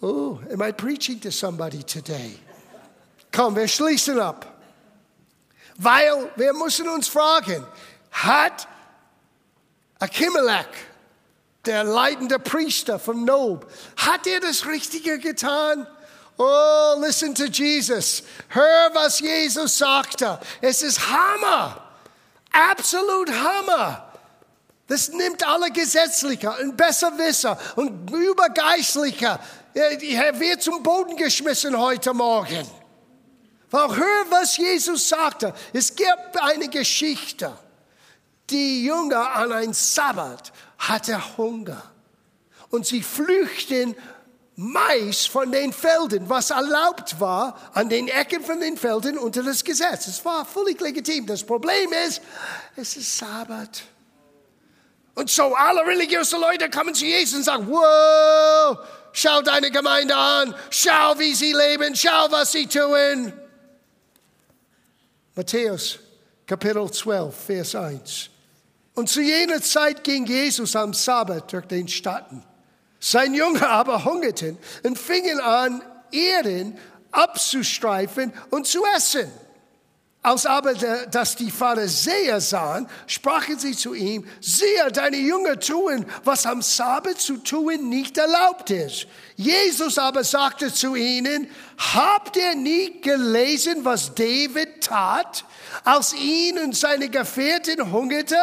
Oh, 0.02 0.38
am 0.52 0.62
I 0.62 0.72
preaching 0.72 1.20
to 1.20 1.30
somebody 1.30 1.82
today? 1.82 2.38
Komm, 3.32 3.56
wir 3.56 3.68
schließen 3.68 4.18
ab. 4.20 4.60
Weil 5.76 6.30
wir 6.36 6.52
müssen 6.52 6.88
uns 6.88 7.08
fragen, 7.08 7.66
hat 8.10 8.68
Achimelech, 9.98 10.66
der 11.64 11.84
leitende 11.84 12.38
Priester 12.38 12.98
vom 12.98 13.24
Nob, 13.24 13.70
hat 13.96 14.26
er 14.26 14.40
das 14.40 14.66
Richtige 14.66 15.18
getan? 15.18 15.86
Oh, 16.42 16.96
listen 16.98 17.34
to 17.34 17.44
Jesus. 17.48 18.22
Hör, 18.48 18.94
was 18.94 19.20
Jesus 19.20 19.76
sagte. 19.76 20.40
Es 20.62 20.80
ist 20.80 20.98
Hammer. 20.98 21.82
Absolut 22.50 23.30
Hammer. 23.30 24.10
Das 24.86 25.10
nimmt 25.10 25.46
alle 25.46 25.70
Gesetzliche 25.70 26.50
und 26.62 26.78
Besserwisser 26.78 27.58
und 27.76 28.10
Übergeistliche. 28.10 29.38
Er 29.74 30.40
wird 30.40 30.62
zum 30.62 30.82
Boden 30.82 31.14
geschmissen 31.14 31.78
heute 31.78 32.14
Morgen. 32.14 32.66
Weil 33.70 33.96
hör, 33.96 34.30
was 34.30 34.56
Jesus 34.56 35.10
sagte. 35.10 35.52
Es 35.74 35.94
gibt 35.94 36.40
eine 36.40 36.68
Geschichte. 36.68 37.52
Die 38.48 38.86
Jünger 38.86 39.36
an 39.36 39.52
einem 39.52 39.74
Sabbat 39.74 40.52
hatte 40.78 41.36
Hunger. 41.36 41.82
Und 42.70 42.86
sie 42.86 43.02
flüchten 43.02 43.94
Mais 44.62 45.24
von 45.24 45.50
den 45.50 45.72
Feldern, 45.72 46.28
was 46.28 46.50
erlaubt 46.50 47.18
war, 47.18 47.58
an 47.72 47.88
den 47.88 48.08
Ecken 48.08 48.44
von 48.44 48.60
den 48.60 48.76
Feldern 48.76 49.16
unter 49.16 49.42
das 49.42 49.64
Gesetz. 49.64 50.06
Es 50.06 50.22
war 50.22 50.44
völlig 50.44 50.78
legitim. 50.82 51.24
Das 51.24 51.42
Problem 51.42 51.90
ist, 52.06 52.20
es 52.76 52.94
ist 52.94 53.16
Sabbat. 53.16 53.82
Und 55.14 55.30
so 55.30 55.54
alle 55.54 55.80
religiösen 55.86 56.38
Leute 56.42 56.68
kommen 56.68 56.94
zu 56.94 57.06
Jesus 57.06 57.38
und 57.38 57.44
sagen, 57.44 57.66
wow, 57.70 58.76
schau 59.14 59.40
deine 59.40 59.70
Gemeinde 59.70 60.14
an, 60.14 60.54
schau, 60.68 61.18
wie 61.18 61.34
sie 61.34 61.54
leben, 61.54 61.96
schau, 61.96 62.30
was 62.30 62.52
sie 62.52 62.66
tun. 62.66 63.32
Matthäus, 65.36 66.00
Kapitel 66.46 66.90
12, 66.90 67.34
Vers 67.34 67.74
1. 67.74 68.28
Und 68.92 69.08
zu 69.08 69.22
jener 69.22 69.62
Zeit 69.62 70.04
ging 70.04 70.26
Jesus 70.26 70.76
am 70.76 70.92
Sabbat 70.92 71.50
durch 71.50 71.64
den 71.64 71.88
Staaten. 71.88 72.44
Sein 73.00 73.34
Junge 73.34 73.66
aber 73.66 74.04
hungerten 74.04 74.58
und 74.84 74.98
fingen 74.98 75.40
an, 75.40 75.82
Ehren 76.12 76.78
abzustreifen 77.10 78.32
und 78.50 78.66
zu 78.66 78.84
essen. 78.96 79.30
Als 80.22 80.44
aber 80.44 80.74
dass 80.74 81.34
die 81.34 81.50
Pharisäer 81.50 82.42
sahen, 82.42 82.86
sprachen 83.06 83.58
sie 83.58 83.74
zu 83.74 83.94
ihm, 83.94 84.26
siehe, 84.42 84.92
deine 84.92 85.16
Jünger 85.16 85.58
tun, 85.58 86.04
was 86.24 86.44
am 86.44 86.60
Sabbat 86.60 87.18
zu 87.18 87.38
tun 87.38 87.88
nicht 87.88 88.18
erlaubt 88.18 88.68
ist. 88.68 89.06
Jesus 89.36 89.96
aber 89.96 90.22
sagte 90.22 90.74
zu 90.74 90.94
ihnen, 90.94 91.48
habt 91.94 92.36
ihr 92.36 92.54
nie 92.54 93.00
gelesen, 93.00 93.82
was 93.86 94.14
David 94.14 94.82
tat, 94.82 95.46
als 95.84 96.12
ihn 96.12 96.58
und 96.58 96.76
seine 96.76 97.08
Gefährten 97.08 97.90
hungerte? 97.90 98.36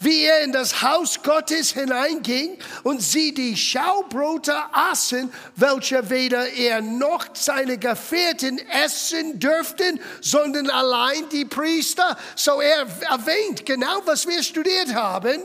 Wie 0.00 0.24
er 0.24 0.42
in 0.42 0.52
das 0.52 0.82
Haus 0.82 1.22
Gottes 1.22 1.72
hineinging 1.72 2.58
und 2.82 3.02
sie 3.02 3.32
die 3.32 3.56
Schaubrote 3.56 4.54
aßen, 4.72 5.32
welche 5.56 6.10
weder 6.10 6.48
er 6.48 6.80
noch 6.80 7.26
seine 7.34 7.78
Gefährten 7.78 8.58
essen 8.68 9.38
dürften, 9.38 10.00
sondern 10.20 10.70
allein 10.70 11.28
die 11.30 11.44
Priester. 11.44 12.16
So 12.36 12.60
er 12.60 12.86
erwähnt 13.10 13.64
genau, 13.64 14.02
was 14.04 14.26
wir 14.26 14.42
studiert 14.42 14.94
haben. 14.94 15.42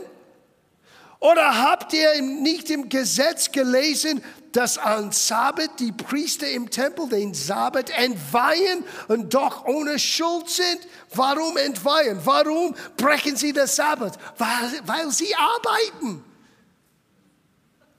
Oder 1.20 1.62
habt 1.62 1.92
ihr 1.92 2.22
nicht 2.22 2.70
im 2.70 2.88
Gesetz 2.88 3.52
gelesen, 3.52 4.24
dass 4.52 4.78
an 4.78 5.12
Sabbat 5.12 5.78
die 5.78 5.92
Priester 5.92 6.48
im 6.48 6.70
Tempel 6.70 7.08
den 7.08 7.34
Sabbat 7.34 7.90
entweihen 7.90 8.84
und 9.08 9.32
doch 9.32 9.64
ohne 9.64 9.98
Schuld 9.98 10.48
sind? 10.48 10.80
Warum 11.14 11.56
entweihen? 11.56 12.20
Warum 12.24 12.74
brechen 12.96 13.36
sie 13.36 13.52
das 13.52 13.76
Sabbat? 13.76 14.18
Weil, 14.38 14.80
weil 14.84 15.10
sie 15.10 15.34
arbeiten. 15.34 16.24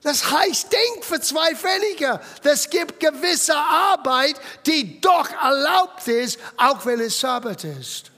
Das 0.04 0.32
heißt, 0.32 0.72
denk 0.72 1.06
für 1.06 1.22
zwei 1.22 1.56
Pfennige. 1.56 2.20
Es 2.44 2.70
gibt 2.70 3.00
gewisse 3.00 3.56
Arbeit, 3.56 4.36
die 4.66 5.00
doch 5.00 5.30
erlaubt 5.32 6.08
ist, 6.08 6.40
auch 6.58 6.86
wenn 6.86 7.00
es 7.00 7.20
Sabbat 7.20 7.64
ist. 7.64 8.12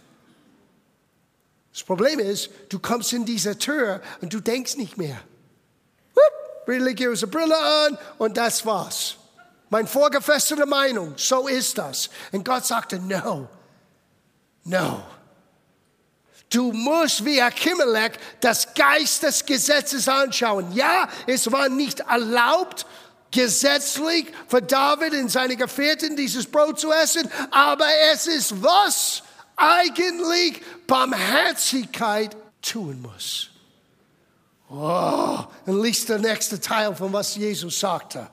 Das 1.74 1.84
Problem 1.84 2.20
ist, 2.20 2.50
du 2.70 2.80
kommst 2.80 3.12
in 3.14 3.26
diese 3.26 3.58
Tür 3.58 4.02
und 4.22 4.32
du 4.34 4.40
denkst 4.40 4.78
nicht 4.78 4.98
mehr. 4.98 5.20
Religiöse 6.68 7.28
Brille 7.28 7.58
an 7.58 7.98
und 8.18 8.38
das 8.38 8.66
war's. 8.66 9.16
Mein 9.70 9.88
vorgefestigte 9.88 10.66
Meinung, 10.66 11.14
so 11.18 11.48
ist 11.48 11.78
das. 11.78 12.10
Und 12.32 12.46
Gott 12.46 12.66
sagte, 12.66 13.00
no, 13.00 13.48
no. 14.64 15.04
Du 16.50 16.72
musst 16.72 17.26
wie 17.26 17.42
Achimelech 17.42 18.12
das 18.40 18.74
Geist 18.76 19.24
des 19.24 19.44
Gesetzes 19.44 20.08
anschauen. 20.08 20.72
Ja, 20.74 21.10
es 21.26 21.52
war 21.52 21.70
nicht 21.70 22.02
erlaubt, 22.02 22.86
gesetzlich 23.32 24.28
für 24.48 24.62
David 24.62 25.14
und 25.14 25.30
seine 25.30 25.56
Gefährten 25.56 26.16
dieses 26.16 26.46
Brot 26.46 26.80
zu 26.80 26.92
essen, 26.92 27.28
aber 27.50 27.88
es 28.12 28.28
ist 28.28 28.62
was? 28.62 29.24
eigentlich 29.56 30.62
Barmherzigkeit 30.88 32.36
tun 32.62 33.02
muss. 33.02 33.50
Oh, 34.76 35.38
und 35.68 35.84
liest 35.84 36.10
der 36.10 36.18
nächste 36.18 36.60
Teil 36.60 36.96
von 36.96 37.14
was 37.14 37.36
Jesus 37.36 37.80
sagte. 37.80 38.28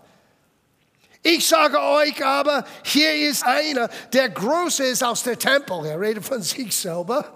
Ich 1.23 1.47
sage 1.47 1.79
euch 1.79 2.25
aber, 2.25 2.65
hier 2.83 3.29
ist 3.29 3.45
einer, 3.45 3.89
der 4.11 4.31
groß 4.31 4.81
ist 4.81 5.05
aus 5.05 5.23
der 5.23 5.39
Tempel. 5.39 5.85
Er 5.85 6.01
redet 6.01 6.25
von 6.25 6.41
sich 6.41 6.75
selber. 6.75 7.27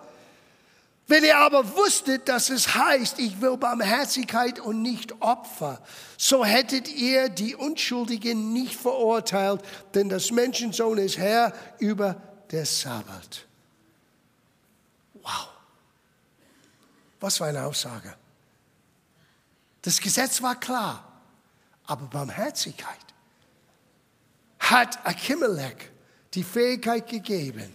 Wenn 1.06 1.22
ihr 1.22 1.36
aber 1.36 1.76
wusstet, 1.76 2.30
dass 2.30 2.48
es 2.48 2.74
heißt, 2.74 3.18
ich 3.18 3.42
will 3.42 3.58
Barmherzigkeit 3.58 4.58
und 4.58 4.80
nicht 4.80 5.20
Opfer, 5.20 5.82
so 6.16 6.42
hättet 6.42 6.88
ihr 6.88 7.28
die 7.28 7.54
Unschuldigen 7.54 8.54
nicht 8.54 8.74
verurteilt, 8.74 9.60
denn 9.92 10.08
das 10.08 10.30
Menschensohn 10.30 10.96
ist 10.96 11.18
Herr 11.18 11.52
über 11.78 12.16
der 12.50 12.64
Sabbat. 12.64 13.44
Wow. 15.12 15.48
Was 17.20 17.36
für 17.36 17.44
eine 17.44 17.64
Aussage. 17.64 18.14
Das 19.84 20.00
Gesetz 20.00 20.40
war 20.40 20.58
klar, 20.58 21.20
aber 21.84 22.06
Barmherzigkeit 22.06 23.04
hat 24.58 25.06
Achimelech 25.06 25.90
die 26.32 26.42
Fähigkeit 26.42 27.06
gegeben, 27.06 27.70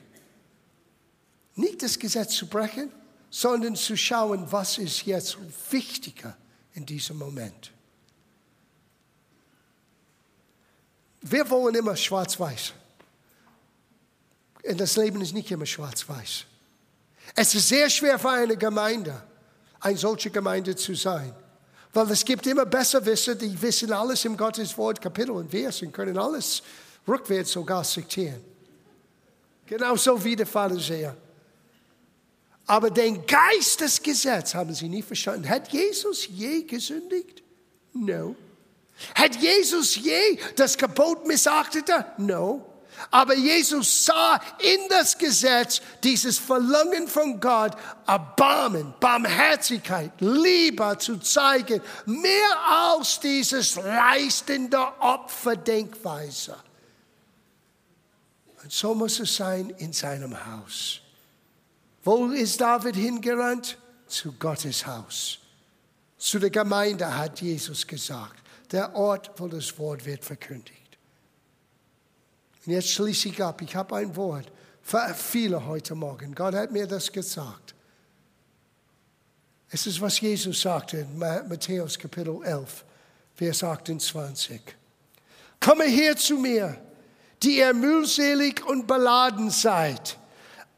nicht 1.53 1.83
das 1.83 1.99
Gesetz 1.99 2.33
zu 2.33 2.47
brechen, 2.47 2.91
sondern 3.29 3.75
zu 3.75 3.95
schauen, 3.95 4.51
was 4.51 4.79
ist 4.79 5.05
jetzt 5.05 5.37
wichtiger 5.69 6.35
in 6.73 6.83
diesem 6.83 7.19
Moment. 7.19 7.71
Wir 11.21 11.47
wollen 11.47 11.75
immer 11.75 11.95
schwarz-weiß. 11.95 12.73
Und 14.63 14.79
das 14.79 14.95
Leben 14.97 15.21
ist 15.21 15.33
nicht 15.33 15.51
immer 15.51 15.67
schwarz-weiß. 15.67 16.45
Es 17.35 17.53
ist 17.53 17.67
sehr 17.67 17.87
schwer 17.91 18.17
für 18.17 18.31
eine 18.31 18.57
Gemeinde, 18.57 19.21
eine 19.79 19.97
solche 19.97 20.31
Gemeinde 20.31 20.75
zu 20.75 20.95
sein. 20.95 21.35
Weil 21.93 22.11
es 22.11 22.23
gibt 22.23 22.45
immer 22.45 22.65
Besserwisser, 22.65 23.35
die 23.35 23.59
wissen 23.61 23.91
alles 23.91 24.23
im 24.25 24.37
Gottes 24.37 24.77
Wort, 24.77 25.01
Kapitel 25.01 25.31
und 25.31 25.49
Vers 25.49 25.81
und 25.81 25.91
können 25.91 26.17
alles 26.17 26.61
rückwärts 27.07 27.51
sogar 27.51 27.83
zitieren. 27.83 28.43
Genauso 29.65 30.23
wie 30.23 30.35
der 30.35 30.45
Pharisäer. 30.45 31.15
Aber 32.67 32.91
den 32.91 33.25
Geist 33.25 33.81
des 33.81 34.01
Gesetzes 34.01 34.53
haben 34.53 34.73
sie 34.75 34.87
nie 34.87 35.01
verstanden. 35.01 35.49
Hat 35.49 35.71
Jesus 35.71 36.27
je 36.27 36.63
gesündigt? 36.63 37.41
No. 37.93 38.35
Hat 39.15 39.35
Jesus 39.35 39.95
je 39.95 40.37
das 40.55 40.77
Gebot 40.77 41.25
missachtet? 41.25 41.89
No. 42.17 42.65
Aber 43.11 43.35
Jesus 43.35 44.05
sah 44.05 44.39
in 44.59 44.87
das 44.89 45.17
Gesetz 45.17 45.81
dieses 46.03 46.37
Verlangen 46.37 47.07
von 47.07 47.39
Gott, 47.39 47.75
Erbarmen, 48.05 48.93
Barmherzigkeit, 48.99 50.11
Liebe 50.19 50.97
zu 50.99 51.17
zeigen, 51.17 51.81
mehr 52.05 52.59
als 52.67 53.19
dieses 53.19 53.75
leistende 53.75 54.79
Opferdenkweise. 54.99 56.55
Und 58.61 58.71
so 58.71 58.93
muss 58.93 59.19
es 59.19 59.35
sein 59.35 59.69
in 59.77 59.93
seinem 59.93 60.35
Haus. 60.45 61.01
Wo 62.03 62.27
ist 62.27 62.59
David 62.61 62.95
hingerannt? 62.95 63.77
Zu 64.07 64.33
Gottes 64.33 64.85
Haus. 64.87 65.39
Zu 66.17 66.39
der 66.39 66.49
Gemeinde 66.49 67.15
hat 67.15 67.41
Jesus 67.41 67.85
gesagt. 67.85 68.41
Der 68.71 68.95
Ort, 68.95 69.31
wo 69.37 69.47
das 69.47 69.77
Wort 69.79 70.05
wird 70.05 70.25
verkündigt. 70.25 70.88
Und 72.69 72.75
jetzt 72.75 72.91
schließe 72.91 73.29
ich 73.29 73.43
ab. 73.43 73.63
Ich 73.63 73.75
habe 73.75 73.95
ein 73.95 74.15
Wort 74.15 74.45
für 74.83 75.15
viele 75.15 75.65
heute 75.65 75.95
Morgen. 75.95 76.35
Gott 76.35 76.53
hat 76.53 76.71
mir 76.71 76.85
das 76.85 77.11
gesagt. 77.11 77.73
Es 79.71 79.87
ist, 79.87 79.99
was 79.99 80.21
Jesus 80.21 80.61
sagte 80.61 80.97
in 80.97 81.17
Matthäus 81.17 81.97
Kapitel 81.97 82.43
11, 82.43 82.85
Vers 83.33 83.63
28. 83.63 84.61
Komme 85.59 85.85
her 85.85 86.15
zu 86.15 86.37
mir, 86.37 86.79
die 87.41 87.57
ihr 87.57 87.73
mühselig 87.73 88.63
und 88.63 88.85
beladen 88.85 89.49
seid. 89.49 90.19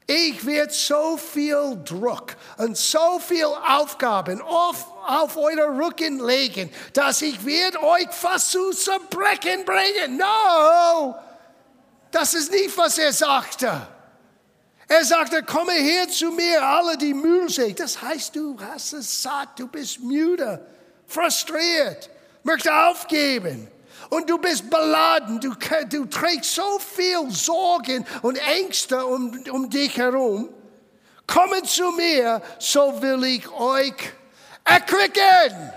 Ich 0.08 0.46
werde 0.46 0.72
so 0.72 1.18
viel 1.18 1.78
Druck 1.84 2.38
und 2.58 2.78
so 2.78 3.20
viel 3.20 3.48
Aufgaben 3.68 4.42
auf, 4.42 4.88
auf 5.06 5.36
eure 5.36 5.78
Rücken 5.78 6.26
legen, 6.26 6.70
dass 6.94 7.22
ich 7.22 7.46
werde 7.46 7.84
euch 7.84 8.08
fast 8.12 8.52
zu 8.52 8.72
zerbrechen 8.72 9.66
bringen. 9.66 10.16
No! 10.16 11.31
Das 12.12 12.34
ist 12.34 12.52
nicht, 12.52 12.78
was 12.78 12.98
er 12.98 13.14
sagte. 13.14 13.88
Er 14.88 15.06
sagte, 15.06 15.42
komme 15.44 15.72
her 15.72 16.10
zu 16.10 16.32
mir, 16.32 16.62
alle 16.62 16.98
die 16.98 17.14
mühselig. 17.14 17.78
Das 17.78 18.02
heißt, 18.02 18.36
du 18.36 18.58
hast 18.60 18.92
es 18.92 19.24
satt, 19.24 19.58
du 19.58 19.68
bist 19.68 20.02
müde, 20.02 20.66
frustriert, 21.08 22.10
möchte 22.44 22.74
aufgeben. 22.74 23.70
Und 24.10 24.30
du 24.30 24.38
bist 24.38 24.70
beladen, 24.70 25.40
du, 25.40 25.54
du 25.90 26.06
trägst 26.08 26.56
so 26.56 26.80
viel 26.80 27.32
Sorgen 27.32 28.06
und 28.22 28.36
Ängste 28.36 29.06
um, 29.06 29.42
um 29.52 29.70
dich 29.70 29.96
herum. 29.96 30.50
Komme 31.26 31.64
zu 31.64 31.92
mir, 31.92 32.42
so 32.60 33.02
will 33.02 33.24
ich 33.24 33.50
euch 33.50 33.94
erquicken. 34.66 35.72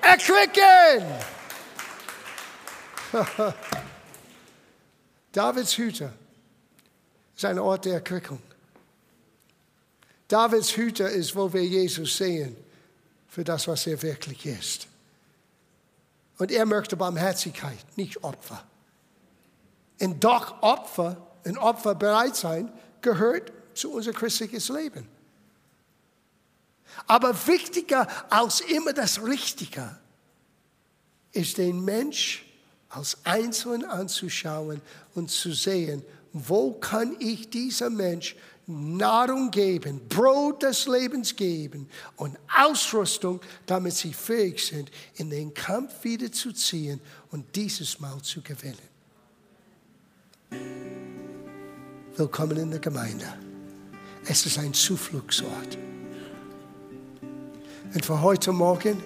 Erquicken. 0.00 1.04
Davids 5.32 5.76
Hüter 5.76 6.12
ist 7.36 7.44
ein 7.44 7.58
Ort 7.58 7.84
der 7.84 7.94
Erquickung. 7.94 8.40
Davids 10.28 10.76
Hüter 10.76 11.08
ist, 11.08 11.34
wo 11.34 11.52
wir 11.52 11.64
Jesus 11.64 12.16
sehen 12.16 12.56
für 13.28 13.44
das, 13.44 13.68
was 13.68 13.86
er 13.86 14.00
wirklich 14.02 14.44
ist. 14.46 14.88
Und 16.38 16.52
er 16.52 16.66
möchte 16.66 16.96
Barmherzigkeit, 16.96 17.78
nicht 17.96 18.22
Opfer. 18.22 18.64
Und 20.00 20.22
doch 20.22 20.62
Opfer, 20.62 21.16
ein 21.44 21.58
Opfer 21.58 21.94
bereit 21.94 22.36
sein, 22.36 22.72
gehört 23.00 23.52
zu 23.74 23.92
unser 23.92 24.12
christliches 24.12 24.68
Leben. 24.68 25.08
Aber 27.06 27.46
wichtiger 27.46 28.08
als 28.30 28.60
immer 28.60 28.92
das 28.92 29.22
Richtige 29.22 29.96
ist 31.32 31.58
den 31.58 31.84
Mensch 31.84 32.44
als 32.88 33.18
Einzelnen 33.24 33.84
anzuschauen 33.84 34.80
und 35.14 35.30
zu 35.30 35.52
sehen, 35.52 36.02
wo 36.32 36.72
kann 36.72 37.16
ich 37.18 37.50
dieser 37.50 37.90
Mensch 37.90 38.36
Nahrung 38.66 39.50
geben, 39.50 40.00
Brot 40.08 40.62
des 40.62 40.86
Lebens 40.86 41.34
geben 41.34 41.88
und 42.16 42.38
Ausrüstung, 42.54 43.40
damit 43.64 43.94
sie 43.94 44.12
fähig 44.12 44.62
sind, 44.62 44.90
in 45.14 45.30
den 45.30 45.54
Kampf 45.54 46.04
wiederzuziehen 46.04 47.00
und 47.30 47.56
dieses 47.56 47.98
Mal 47.98 48.20
zu 48.20 48.42
gewinnen. 48.42 48.76
Willkommen 52.14 52.58
in 52.58 52.70
der 52.70 52.80
Gemeinde. 52.80 53.26
Es 54.26 54.44
ist 54.44 54.58
ein 54.58 54.74
Zufluchtsort. 54.74 55.78
Und 57.94 58.04
für 58.04 58.20
heute 58.20 58.52
Morgen 58.52 59.02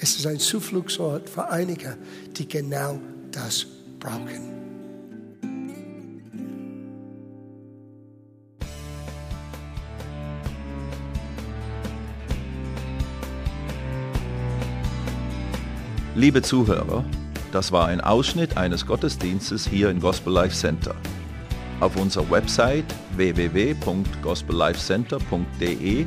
ist 0.00 0.18
es 0.18 0.26
ein 0.26 0.38
Zufluchtsort 0.38 1.28
für 1.28 1.50
einige, 1.50 1.98
die 2.36 2.48
genau 2.48 2.98
das 3.30 3.66
brauchen. 3.98 4.48
Liebe 16.16 16.42
Zuhörer, 16.42 17.04
das 17.52 17.70
war 17.72 17.86
ein 17.86 18.00
Ausschnitt 18.00 18.56
eines 18.56 18.86
Gottesdienstes 18.86 19.66
hier 19.66 19.90
im 19.90 20.00
Gospel 20.00 20.32
Life 20.32 20.56
Center. 20.56 20.94
Auf 21.80 21.96
unserer 21.96 22.30
Website 22.30 22.86
www.gospellifecenter.de 23.16 26.06